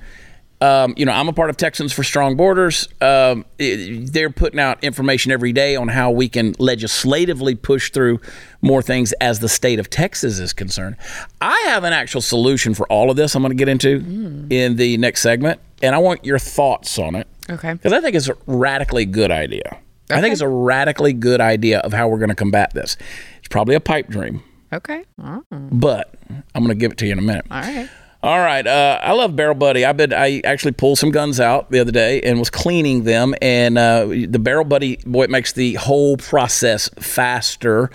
[0.65, 2.87] Um, you know, I'm a part of Texans for Strong Borders.
[3.01, 8.19] Um, it- they're putting out information every day on how we can legislatively push through
[8.61, 10.95] more things as the state of Texas is concerned.
[11.41, 14.75] I have an actual solution for all of this I'm going to get into in
[14.77, 17.27] the next segment, and I want your thoughts on it.
[17.49, 17.73] Okay.
[17.73, 19.77] Because I think it's a radically good idea.
[20.09, 22.95] I think it's a radically good idea of how we're going to combat this.
[23.39, 24.41] It's probably a pipe dream,
[24.73, 25.03] Okay.
[25.23, 26.13] Oh, but
[26.53, 27.45] I'm going to give it to you in a minute.
[27.51, 27.89] all right.
[28.25, 28.65] All right.
[28.65, 29.85] Uh, I love Barrel Buddy.
[29.85, 33.35] I been I actually pulled some guns out the other day and was cleaning them.
[33.39, 37.91] And uh, the Barrel Buddy, boy, it makes the whole process faster.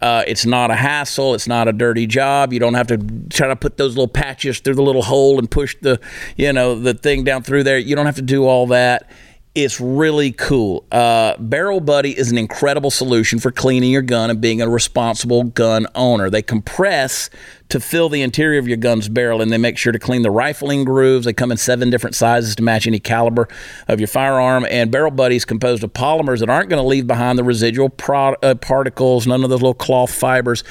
[0.00, 1.34] Uh, it's not a hassle.
[1.34, 2.54] It's not a dirty job.
[2.54, 2.96] You don't have to
[3.28, 6.00] try to put those little patches through the little hole and push the,
[6.38, 7.76] you know, the thing down through there.
[7.76, 9.10] You don't have to do all that.
[9.54, 10.84] It's really cool.
[10.90, 15.44] Uh, Barrel Buddy is an incredible solution for cleaning your gun and being a responsible
[15.44, 16.28] gun owner.
[16.28, 17.30] They compress
[17.68, 20.30] to fill the interior of your gun's barrel and they make sure to clean the
[20.32, 21.24] rifling grooves.
[21.24, 23.48] They come in seven different sizes to match any caliber
[23.86, 24.66] of your firearm.
[24.68, 27.90] And Barrel Buddy is composed of polymers that aren't going to leave behind the residual
[27.90, 30.64] pro- uh, particles, none of those little cloth fibers.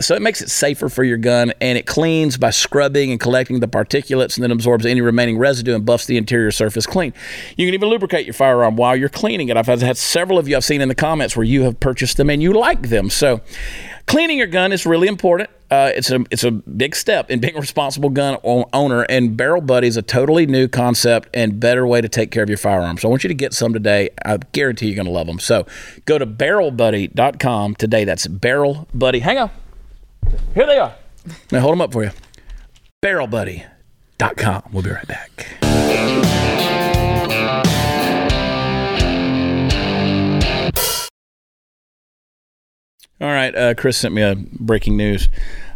[0.00, 3.60] So it makes it safer for your gun and it cleans by scrubbing and collecting
[3.60, 7.12] the particulates and then absorbs any remaining residue and buffs the interior surface clean.
[7.56, 9.56] You can even lubricate your firearm while you're cleaning it.
[9.56, 12.30] I've had several of you I've seen in the comments where you have purchased them
[12.30, 13.10] and you like them.
[13.10, 13.40] So
[14.06, 15.50] cleaning your gun is really important.
[15.70, 19.60] Uh, it's a it's a big step in being a responsible gun owner, and Barrel
[19.60, 23.02] Buddy is a totally new concept and better way to take care of your firearms.
[23.02, 24.08] So I want you to get some today.
[24.24, 25.38] I guarantee you're going to love them.
[25.38, 25.66] So
[26.06, 28.04] go to barrelbuddy.com today.
[28.04, 29.18] That's Barrel Buddy.
[29.18, 29.50] Hang on.
[30.54, 30.94] Here they are.
[31.52, 32.10] Now hold them up for you.
[33.04, 34.62] Barrelbuddy.com.
[34.72, 35.46] We'll be right back.
[43.20, 43.54] All right.
[43.54, 45.28] Uh, Chris sent me a breaking news.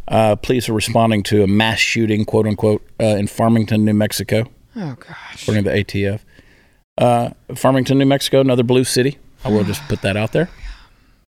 [0.07, 4.44] Uh, police are responding to a mass shooting, quote unquote, uh, in Farmington, New Mexico,
[4.76, 5.42] Oh, gosh.
[5.42, 6.20] according to the ATF.
[6.98, 9.18] Uh, Farmington, New Mexico, another blue city.
[9.44, 10.48] I will just put that out there.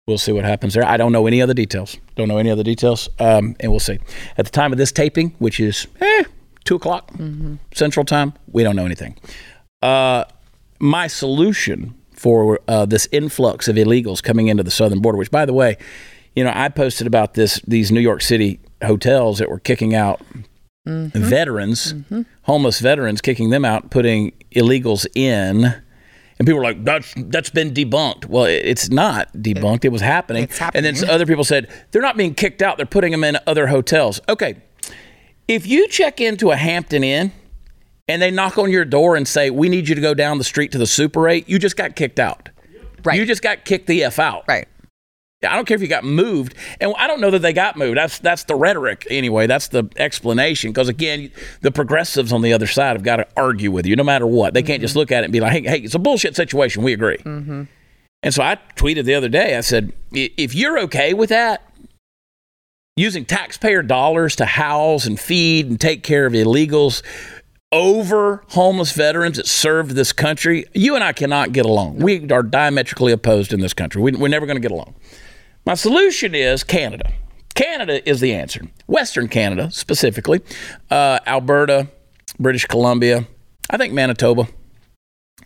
[0.09, 0.85] We'll see what happens there.
[0.85, 1.97] I don't know any other details.
[2.17, 4.01] Don't know any other details, um, and we'll see.
[4.37, 6.25] At the time of this taping, which is eh,
[6.65, 7.13] two o'clock
[7.73, 9.17] Central Time, we don't know anything.
[9.81, 10.25] Uh,
[10.81, 15.47] my solution for uh, this influx of illegals coming into the southern border, which, by
[15.47, 15.77] the way,
[16.35, 20.21] you know, I posted about this these New York City hotels that were kicking out
[20.85, 21.95] veterans,
[22.43, 25.75] homeless veterans, kicking them out, putting illegals in.
[26.43, 29.85] And people were like, "That's that's been debunked." Well, it's not debunked.
[29.85, 30.43] It was happening.
[30.43, 33.39] It's And then other people said they're not being kicked out; they're putting them in
[33.47, 34.21] other hotels.
[34.29, 34.57] Okay,
[35.47, 37.31] if you check into a Hampton Inn
[38.09, 40.43] and they knock on your door and say, "We need you to go down the
[40.43, 42.49] street to the Super 8," you just got kicked out.
[43.05, 43.17] Right.
[43.17, 44.43] You just got kicked the f out.
[44.49, 44.67] Right.
[45.45, 47.97] I don't care if you got moved, and I don't know that they got moved.
[47.97, 49.47] That's that's the rhetoric anyway.
[49.47, 50.71] That's the explanation.
[50.71, 51.33] Because again,
[51.63, 54.55] the progressives on the other side have got to argue with you, no matter what.
[54.55, 55.01] They can't just mm-hmm.
[55.01, 56.83] look at it and be like, "Hey, hey, it's a bullshit situation.
[56.83, 57.65] We agree." Mm-hmm.
[58.23, 59.57] And so I tweeted the other day.
[59.57, 61.69] I said, "If you're okay with that,
[62.97, 67.03] using taxpayer dollars to house and feed and take care of illegals."
[67.75, 72.01] Over homeless veterans that served this country, you and I cannot get along.
[72.01, 74.03] We are diametrically opposed in this country.
[74.03, 74.95] We, we're never going to get along.
[75.65, 77.13] My solution is Canada.
[77.55, 78.63] Canada is the answer.
[78.89, 80.41] Western Canada, specifically,
[80.91, 81.89] uh, Alberta,
[82.39, 83.29] British Columbia,
[83.71, 84.49] I think Manitoba.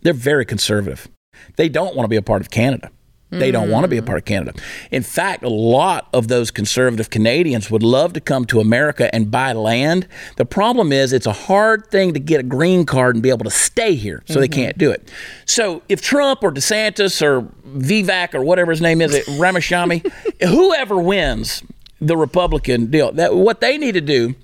[0.02, 1.08] They're very conservative.
[1.56, 2.90] They don't want to be a part of Canada.
[3.30, 4.52] They don't want to be a part of Canada.
[4.92, 9.30] In fact, a lot of those conservative Canadians would love to come to America and
[9.30, 10.06] buy land.
[10.36, 13.44] The problem is, it's a hard thing to get a green card and be able
[13.44, 15.10] to stay here, so they can't do it.
[15.44, 20.08] So, if Trump or DeSantis or Vivek or whatever his name is, eh, Ramashami,
[20.42, 21.64] whoever wins
[22.00, 24.36] the Republican deal, that what they need to do,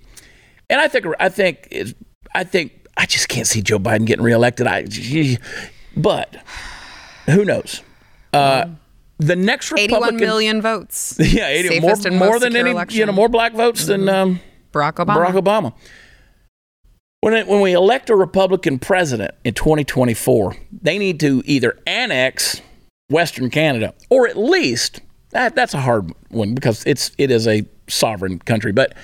[0.68, 1.94] and I think I think is
[2.34, 4.66] I think I just can't see Joe Biden getting reelected.
[4.66, 4.86] I,
[5.96, 6.36] but
[7.26, 7.82] Who knows?
[8.32, 8.66] Uh,
[9.18, 11.16] the next 81 Republican million votes.
[11.20, 12.98] Yeah, 80, more, more than any, election.
[12.98, 14.40] you know, more black votes than um,
[14.72, 15.26] Barack Obama.
[15.26, 15.74] Barack Obama.
[17.20, 22.60] When, it, when we elect a Republican president in 2024, they need to either annex
[23.08, 27.64] Western Canada or at least that that's a hard one because it's it is a
[27.88, 28.94] sovereign country, but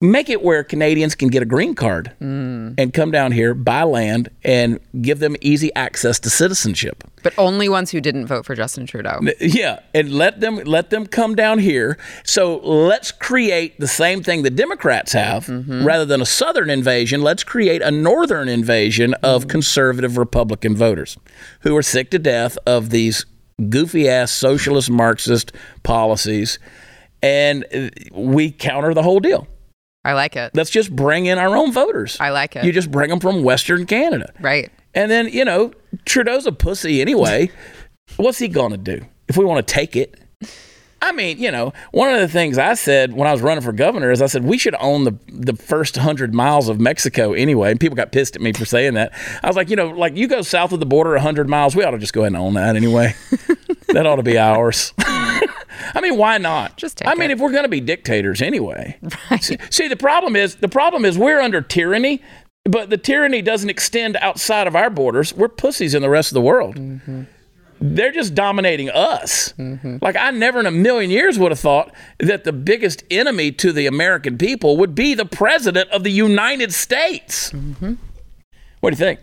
[0.00, 2.72] make it where Canadians can get a green card hmm.
[2.76, 7.02] and come down here, buy land, and give them easy access to citizenship.
[7.22, 9.20] But only ones who didn't vote for Justin Trudeau.
[9.40, 11.98] Yeah, and let them let them come down here.
[12.24, 15.84] So let's create the same thing the Democrats have, mm-hmm.
[15.84, 17.22] rather than a southern invasion.
[17.22, 19.50] Let's create a northern invasion of mm.
[19.50, 21.16] conservative Republican voters
[21.60, 23.24] who are sick to death of these
[23.70, 26.58] goofy ass socialist Marxist policies,
[27.22, 29.46] and uh, we counter the whole deal.
[30.06, 30.52] I like it.
[30.54, 32.16] Let's just bring in our own voters.
[32.20, 32.64] I like it.
[32.64, 34.32] You just bring them from Western Canada.
[34.40, 34.70] Right.
[34.94, 35.72] And then, you know,
[36.04, 37.50] Trudeau's a pussy anyway.
[38.16, 40.20] What's he going to do if we want to take it?
[41.02, 43.72] I mean, you know, one of the things I said when I was running for
[43.72, 47.72] governor is I said we should own the the first hundred miles of Mexico anyway.
[47.72, 49.12] And people got pissed at me for saying that.
[49.42, 51.82] I was like, you know, like you go south of the border hundred miles, we
[51.82, 53.14] ought to just go ahead and own that anyway.
[53.88, 54.92] that ought to be ours.
[54.98, 56.76] I mean, why not?
[56.76, 58.98] Just I mean, if we're going to be dictators anyway.
[59.40, 62.22] See, see, the problem is the problem is we're under tyranny,
[62.64, 65.34] but the tyranny doesn't extend outside of our borders.
[65.34, 66.76] We're pussies in the rest of the world.
[66.76, 67.22] Mm-hmm.
[67.78, 69.52] They're just dominating us.
[69.58, 69.98] Mm-hmm.
[70.00, 73.72] Like I never in a million years would have thought that the biggest enemy to
[73.72, 77.50] the American people would be the president of the United States.
[77.50, 77.94] Mm-hmm.
[78.80, 79.20] What do you think?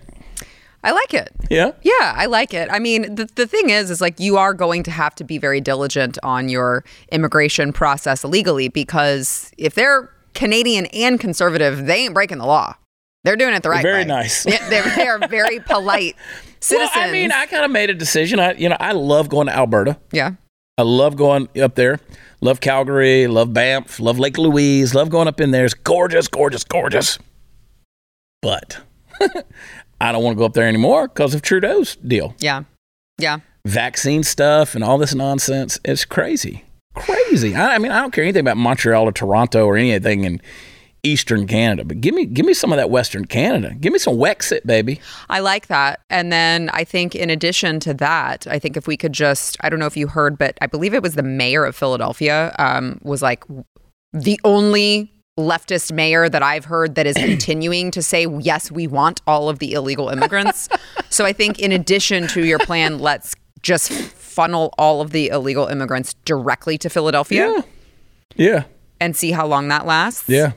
[0.84, 1.32] I like it.
[1.50, 1.72] Yeah.
[1.82, 2.70] Yeah, I like it.
[2.72, 5.38] I mean, the, the thing is, is like you are going to have to be
[5.38, 12.14] very diligent on your immigration process illegally because if they're Canadian and conservative, they ain't
[12.14, 12.76] breaking the law.
[13.24, 14.04] They're doing it the right Very way.
[14.04, 14.44] Very nice.
[14.44, 16.16] They're, they are very polite
[16.60, 16.92] citizens.
[16.96, 18.40] Well, I mean, I kind of made a decision.
[18.40, 19.98] I, you know, I love going to Alberta.
[20.12, 20.32] yeah.
[20.76, 22.00] I love going up there.
[22.42, 23.28] Love Calgary.
[23.28, 24.00] Love Banff.
[24.00, 24.96] Love Lake Louise.
[24.96, 25.66] Love going up in there.
[25.66, 27.20] It's gorgeous, gorgeous, gorgeous.
[28.42, 28.80] But
[30.04, 32.36] I don't want to go up there anymore because of Trudeau's deal.
[32.40, 32.64] Yeah.
[33.18, 33.40] Yeah.
[33.66, 35.80] Vaccine stuff and all this nonsense.
[35.86, 36.66] It's crazy.
[36.94, 37.56] Crazy.
[37.56, 40.42] I, I mean, I don't care anything about Montreal or Toronto or anything in
[41.04, 43.74] Eastern Canada, but give me give me some of that Western Canada.
[43.80, 45.00] Give me some Wexit, baby.
[45.30, 46.02] I like that.
[46.10, 49.70] And then I think, in addition to that, I think if we could just, I
[49.70, 53.00] don't know if you heard, but I believe it was the mayor of Philadelphia um,
[53.04, 53.44] was like
[54.14, 59.22] the only leftist mayor that I've heard that is continuing to say, yes, we want
[59.28, 60.70] all of the illegal immigrants.
[61.10, 65.68] so I think, in addition to your plan, let's just funnel all of the illegal
[65.68, 67.62] immigrants directly to Philadelphia Yeah.
[68.36, 68.64] Yeah.
[69.00, 70.28] And see how long that lasts.
[70.28, 70.54] Yeah.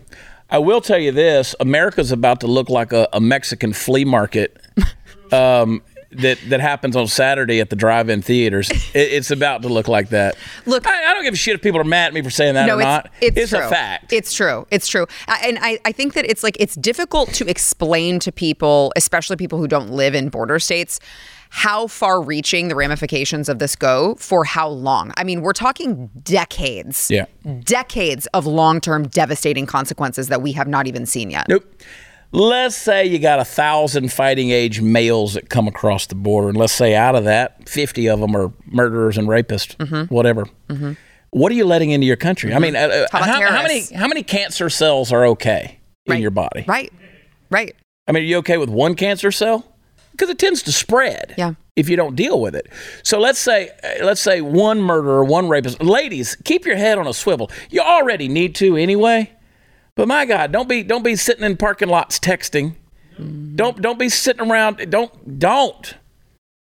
[0.49, 4.57] I will tell you this America's about to look like a, a Mexican flea market
[5.33, 5.83] um,
[6.19, 8.71] that, that happens on Saturday at the drive in theaters.
[8.97, 10.37] It, it's about to look like that.
[10.65, 12.55] Look, I, I don't give a shit if people are mad at me for saying
[12.55, 13.11] that or it's, not.
[13.21, 13.69] It's, a true.
[13.69, 14.13] fact.
[14.13, 14.67] It's true.
[14.71, 15.07] It's true.
[15.29, 19.37] I- And I, I think that it's like it's difficult to explain to people, especially
[19.37, 21.01] people who don't live in border states,
[21.51, 25.13] how far reaching the ramifications of this go for how long.
[25.17, 27.11] I mean, we're talking decades.
[27.11, 27.27] Yeah.
[27.61, 31.49] Decades of long term devastating consequences that we have not even seen yet.
[31.49, 31.65] Nope.
[32.33, 36.57] Let's say you got a thousand fighting age males that come across the border, and
[36.57, 40.13] let's say out of that, 50 of them are murderers and rapists, Mm-hmm.
[40.15, 40.47] whatever.
[41.31, 42.55] What are you letting into your country?
[42.55, 46.19] I mean, uh, uh, How about how, many how many cancer cells are okay in
[46.19, 46.65] your body?
[46.67, 46.93] Right.
[47.51, 47.75] Right.
[48.09, 49.65] I mean, are you okay with one cancer cell?
[50.13, 51.35] Because it tends to spread.
[51.37, 51.55] Yeah.
[51.75, 52.69] If you don't deal with it.
[53.03, 55.83] So let's say uh, let's say one murderer, one rapist.
[55.83, 57.51] Ladies, keep your head on a swivel.
[57.71, 59.31] You already need to anyway.
[59.97, 62.75] But my God, don't be don't be sitting in parking lots texting.
[63.19, 64.91] Don't don't be sitting around.
[64.91, 65.95] Don't don't.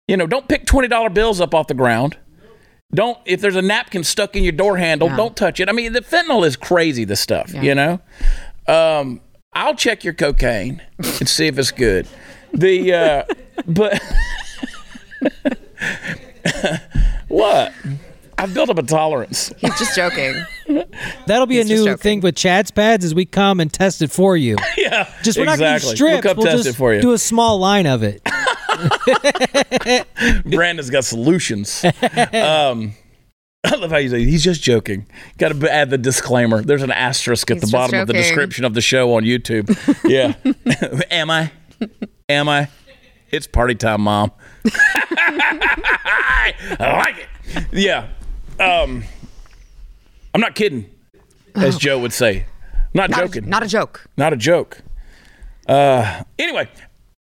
[0.06, 2.18] You know, don't pick twenty dollar bills up off the ground.
[2.94, 5.16] Don't if there's a napkin stuck in your door handle, Yeah.
[5.16, 5.68] don't touch it.
[5.70, 7.04] I mean, the fentanyl is crazy.
[7.04, 7.98] This stuff, you know.
[8.68, 9.20] Um,
[9.54, 12.06] I'll check your cocaine and see if it's good.
[12.52, 13.24] The uh,
[13.66, 14.02] but
[17.28, 17.72] what?
[18.38, 19.52] I've built up a tolerance.
[19.58, 20.34] He's just joking.
[21.26, 24.10] That'll be He's a new thing with Chad's pads as we come and test it
[24.10, 24.56] for you.
[24.76, 26.24] yeah, Just we're not going to strips.
[26.24, 27.00] We'll come test just it for you.
[27.00, 28.22] do a small line of it.
[30.44, 31.84] Brandon's got solutions.
[32.32, 32.94] um,
[33.64, 35.06] I love how you say he's just joking.
[35.38, 36.62] Got to add the disclaimer.
[36.62, 39.22] There's an asterisk at He's the just bottom of the description of the show on
[39.22, 39.70] YouTube.
[40.04, 40.34] Yeah.
[41.10, 41.50] Am I?
[42.28, 42.68] Am I?
[43.30, 44.32] It's party time, mom.
[44.66, 47.28] I like it.
[47.72, 48.08] Yeah.
[48.60, 49.04] Um,
[50.32, 50.90] I'm not kidding,
[51.54, 52.46] as Joe would say.
[52.92, 53.48] Not, Not, joking.
[53.48, 54.04] not a joke.
[54.16, 54.78] Not a joke.
[55.68, 56.68] Uh, anyway,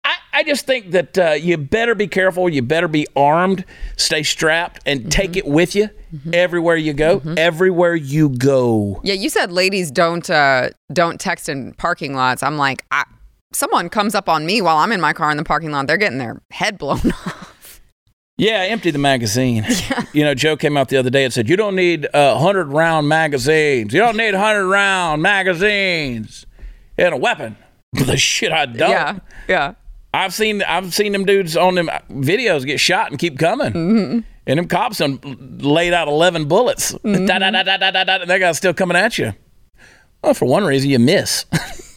[0.03, 2.47] I, I just think that uh, you better be careful.
[2.49, 3.65] You better be armed,
[3.97, 5.09] stay strapped, and Mm-hmm.
[5.09, 5.89] take it with you
[6.33, 7.21] everywhere you go.
[7.37, 9.01] Everywhere you go.
[9.03, 12.43] Yeah, you said ladies don't uh, don't text in parking lots.
[12.43, 13.03] I'm like, I,
[13.51, 15.87] someone comes up on me while I'm in my car in the parking lot.
[15.87, 17.54] They're getting their head blown off.
[18.37, 19.65] Yeah, empty the magazine.
[20.13, 22.69] You know, Joe came out the other day and said, You don't need uh, 100
[22.69, 23.93] round magazines.
[23.93, 26.45] You don't need 100 round magazines
[26.97, 27.57] and a weapon.
[27.91, 28.91] the shit I don't.
[28.91, 29.19] Yeah,
[29.49, 29.73] yeah.
[30.13, 33.73] I've seen I've seen them dudes on them videos get shot and keep coming.
[33.73, 34.19] Mm-hmm.
[34.47, 35.19] And them cops done
[35.59, 36.93] laid out 11 bullets.
[37.03, 37.25] Mm-hmm.
[37.25, 39.33] Da, da, da, da, da, da, da, and that guy's still coming at you.
[40.23, 41.45] Well, for one reason, you miss.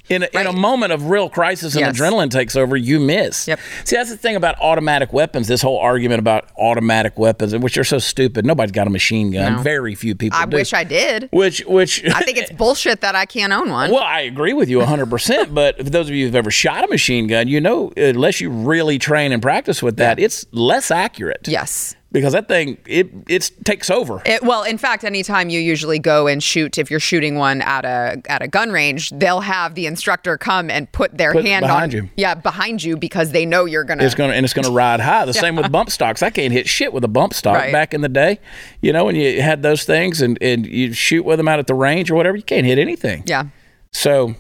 [0.09, 1.99] In, a, in a moment of real crisis and Yes.
[1.99, 3.47] adrenaline takes over, you miss.
[3.49, 3.61] Yep.
[3.85, 5.49] See, that's the thing about automatic weapons.
[5.49, 8.45] This whole argument about automatic weapons, which are so stupid.
[8.47, 9.57] Nobody's got a machine gun.
[9.57, 9.63] No.
[9.63, 10.57] Very few people I do.
[10.57, 11.29] wish I did.
[11.33, 13.91] Which, which I think it's bullshit that I can't own one.
[13.91, 15.55] well, I agree with you 100%.
[15.55, 18.51] but for those of you who've ever shot a machine gun, you know, unless you
[18.51, 21.47] really train and practice with that, it's less accurate.
[21.47, 21.95] Yes.
[22.11, 24.23] Because that thing, it it takes over.
[24.25, 27.85] It, well, in fact, anytime you usually go and shoot, if you're shooting one at
[27.85, 31.65] a at a gun range, they'll have the instructor come and put their Put hand
[31.65, 32.11] behind on you.
[32.17, 34.05] yeah behind you because they know you're gonna.
[34.05, 35.27] It's gonna and it's gonna ride high.
[35.27, 36.23] The same with bump stocks.
[36.23, 37.57] I can't hit shit with a bump stock.
[37.57, 37.73] Right.
[37.73, 38.41] Back in the day,
[38.81, 41.67] you know, when you had those things and and you shoot with them out at
[41.67, 43.23] the range or whatever, you can't hit anything.
[43.27, 43.45] Yeah.
[43.93, 44.35] So,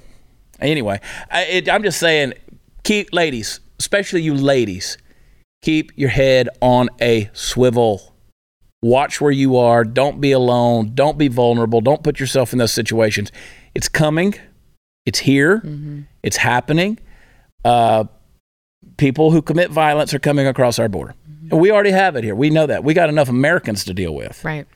[0.58, 1.00] anyway,
[1.30, 2.32] I, it, I'm just saying,
[2.82, 4.96] keep ladies, especially you ladies,
[5.62, 8.14] keep your head on a swivel.
[8.82, 9.84] Watch where you are.
[9.84, 10.92] Don't be alone.
[10.94, 11.80] Don't be vulnerable.
[11.80, 13.32] Don't put yourself in those situations.
[13.74, 14.34] It's coming.
[15.04, 15.62] It's here.
[16.22, 16.98] It's happening.
[17.64, 18.04] Uh,
[18.96, 21.14] people who commit violence are coming across our border.
[21.50, 22.34] And we already have it here.
[22.34, 22.84] We know that.
[22.84, 24.44] We got enough Americans to deal with.
[24.44, 24.66] Right.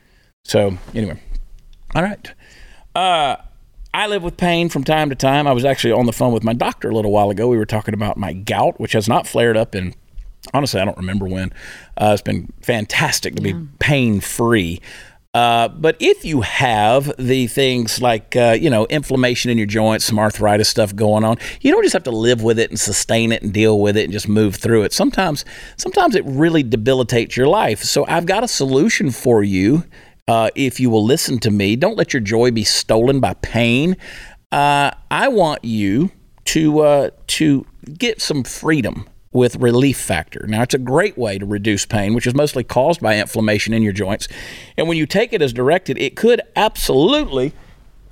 [0.45, 1.21] So anyway,
[1.95, 2.33] all right.
[2.95, 3.37] Uh,
[3.95, 5.47] I live with pain from time to time.
[5.47, 7.49] I was actually on the phone with my doctor a little while ago.
[7.49, 9.95] We were talking about my gout, which has not flared up in.
[10.53, 11.53] Honestly, I don't remember when.
[11.97, 14.81] Uh, it's been fantastic to be pain free.
[15.35, 20.05] Uh, but if you have the things like uh, you know inflammation in your joints,
[20.05, 23.33] some arthritis stuff going on, you don't just have to live with it and sustain
[23.33, 24.93] it and deal with it and just move through it.
[24.93, 25.47] Sometimes,
[25.79, 27.83] sometimes it really debilitates your life.
[27.83, 29.85] So I've got a solution for you.
[30.29, 33.97] Uh, if you will listen to me, don't let your joy be stolen by pain.
[34.51, 36.11] Uh, I want you
[36.45, 37.67] to uh, to
[37.97, 40.45] get some freedom with Relief Factor.
[40.47, 43.83] Now, it's a great way to reduce pain, which is mostly caused by inflammation in
[43.83, 44.29] your joints.
[44.77, 47.53] And when you take it as directed, it could absolutely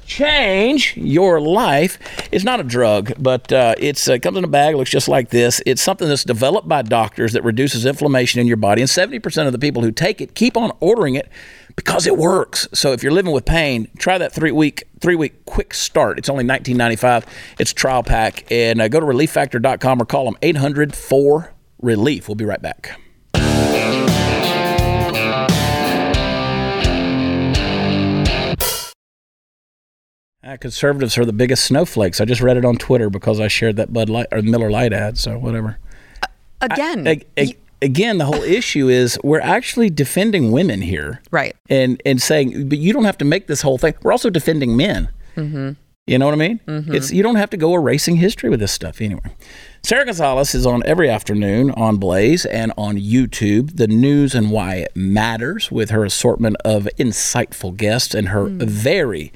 [0.07, 1.99] change your life.
[2.33, 5.31] It's not a drug, but uh, it's uh, comes in a bag, looks just like
[5.31, 5.63] this.
[5.67, 9.53] It's something that's developed by doctors that reduces inflammation in your body, and 70% of
[9.53, 11.29] the people who take it keep on ordering it
[11.81, 12.69] because it works.
[12.75, 16.19] So if you're living with pain, try that three week three week quick start.
[16.19, 17.25] It's only 19.95.
[17.59, 22.29] It's trial pack, and uh, go to relieffactor.com or call them 800 4 relief.
[22.29, 23.01] We'll be right back.
[30.43, 32.21] Uh, conservatives are the biggest snowflakes.
[32.21, 34.93] I just read it on Twitter because I shared that Bud Light or Miller Lite
[34.93, 35.19] ad.
[35.19, 35.79] So whatever.
[36.63, 37.23] Again, I-
[37.83, 41.55] again, the whole issue is we're actually defending women here, right?
[41.69, 43.95] And and saying, but you don't have to make this whole thing.
[44.03, 45.09] We're also defending men.
[45.37, 45.71] Mm-hmm.
[46.07, 46.61] You know what I mean?
[46.67, 46.93] Mhm.
[46.93, 49.31] It's you don't have to go erasing history with this stuff anyway.
[49.85, 53.77] Sara Gonzales is on every afternoon on Blaze and on YouTube.
[53.77, 59.33] The news and why it matters with her assortment of insightful guests and her very,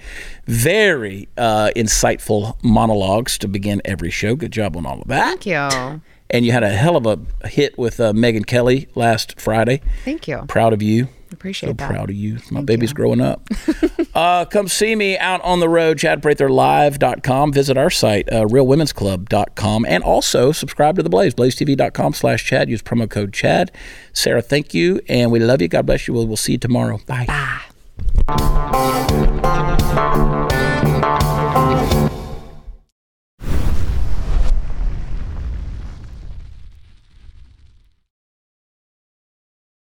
[0.47, 4.35] very uh, insightful monologues to begin every show.
[4.35, 5.43] Good job on all of that.
[5.43, 6.01] Thank you.
[6.31, 9.83] And you had a hell of a hit with uh, Megyn Kelly last Friday.
[10.05, 10.45] Thank you.
[10.49, 11.09] Proud of you.
[11.35, 11.91] Appreciate so that.
[11.91, 12.39] proud of you.
[12.51, 13.49] My baby's growing up.
[14.15, 17.53] uh, come see me out on the road, chadpratherlive.com.
[17.53, 19.85] Visit our site, uh, realwomensclub.com.
[19.87, 22.71] And also subscribe to The Blaze, blazetv.com slash Chad.
[22.71, 23.71] Use promo code Chad.
[24.13, 25.01] Sara, thank you.
[25.09, 25.69] And we love you.
[25.69, 26.15] God bless you.
[26.15, 27.01] We'll, we'll see you tomorrow.
[27.07, 27.27] Bye.
[27.27, 27.61] Bye.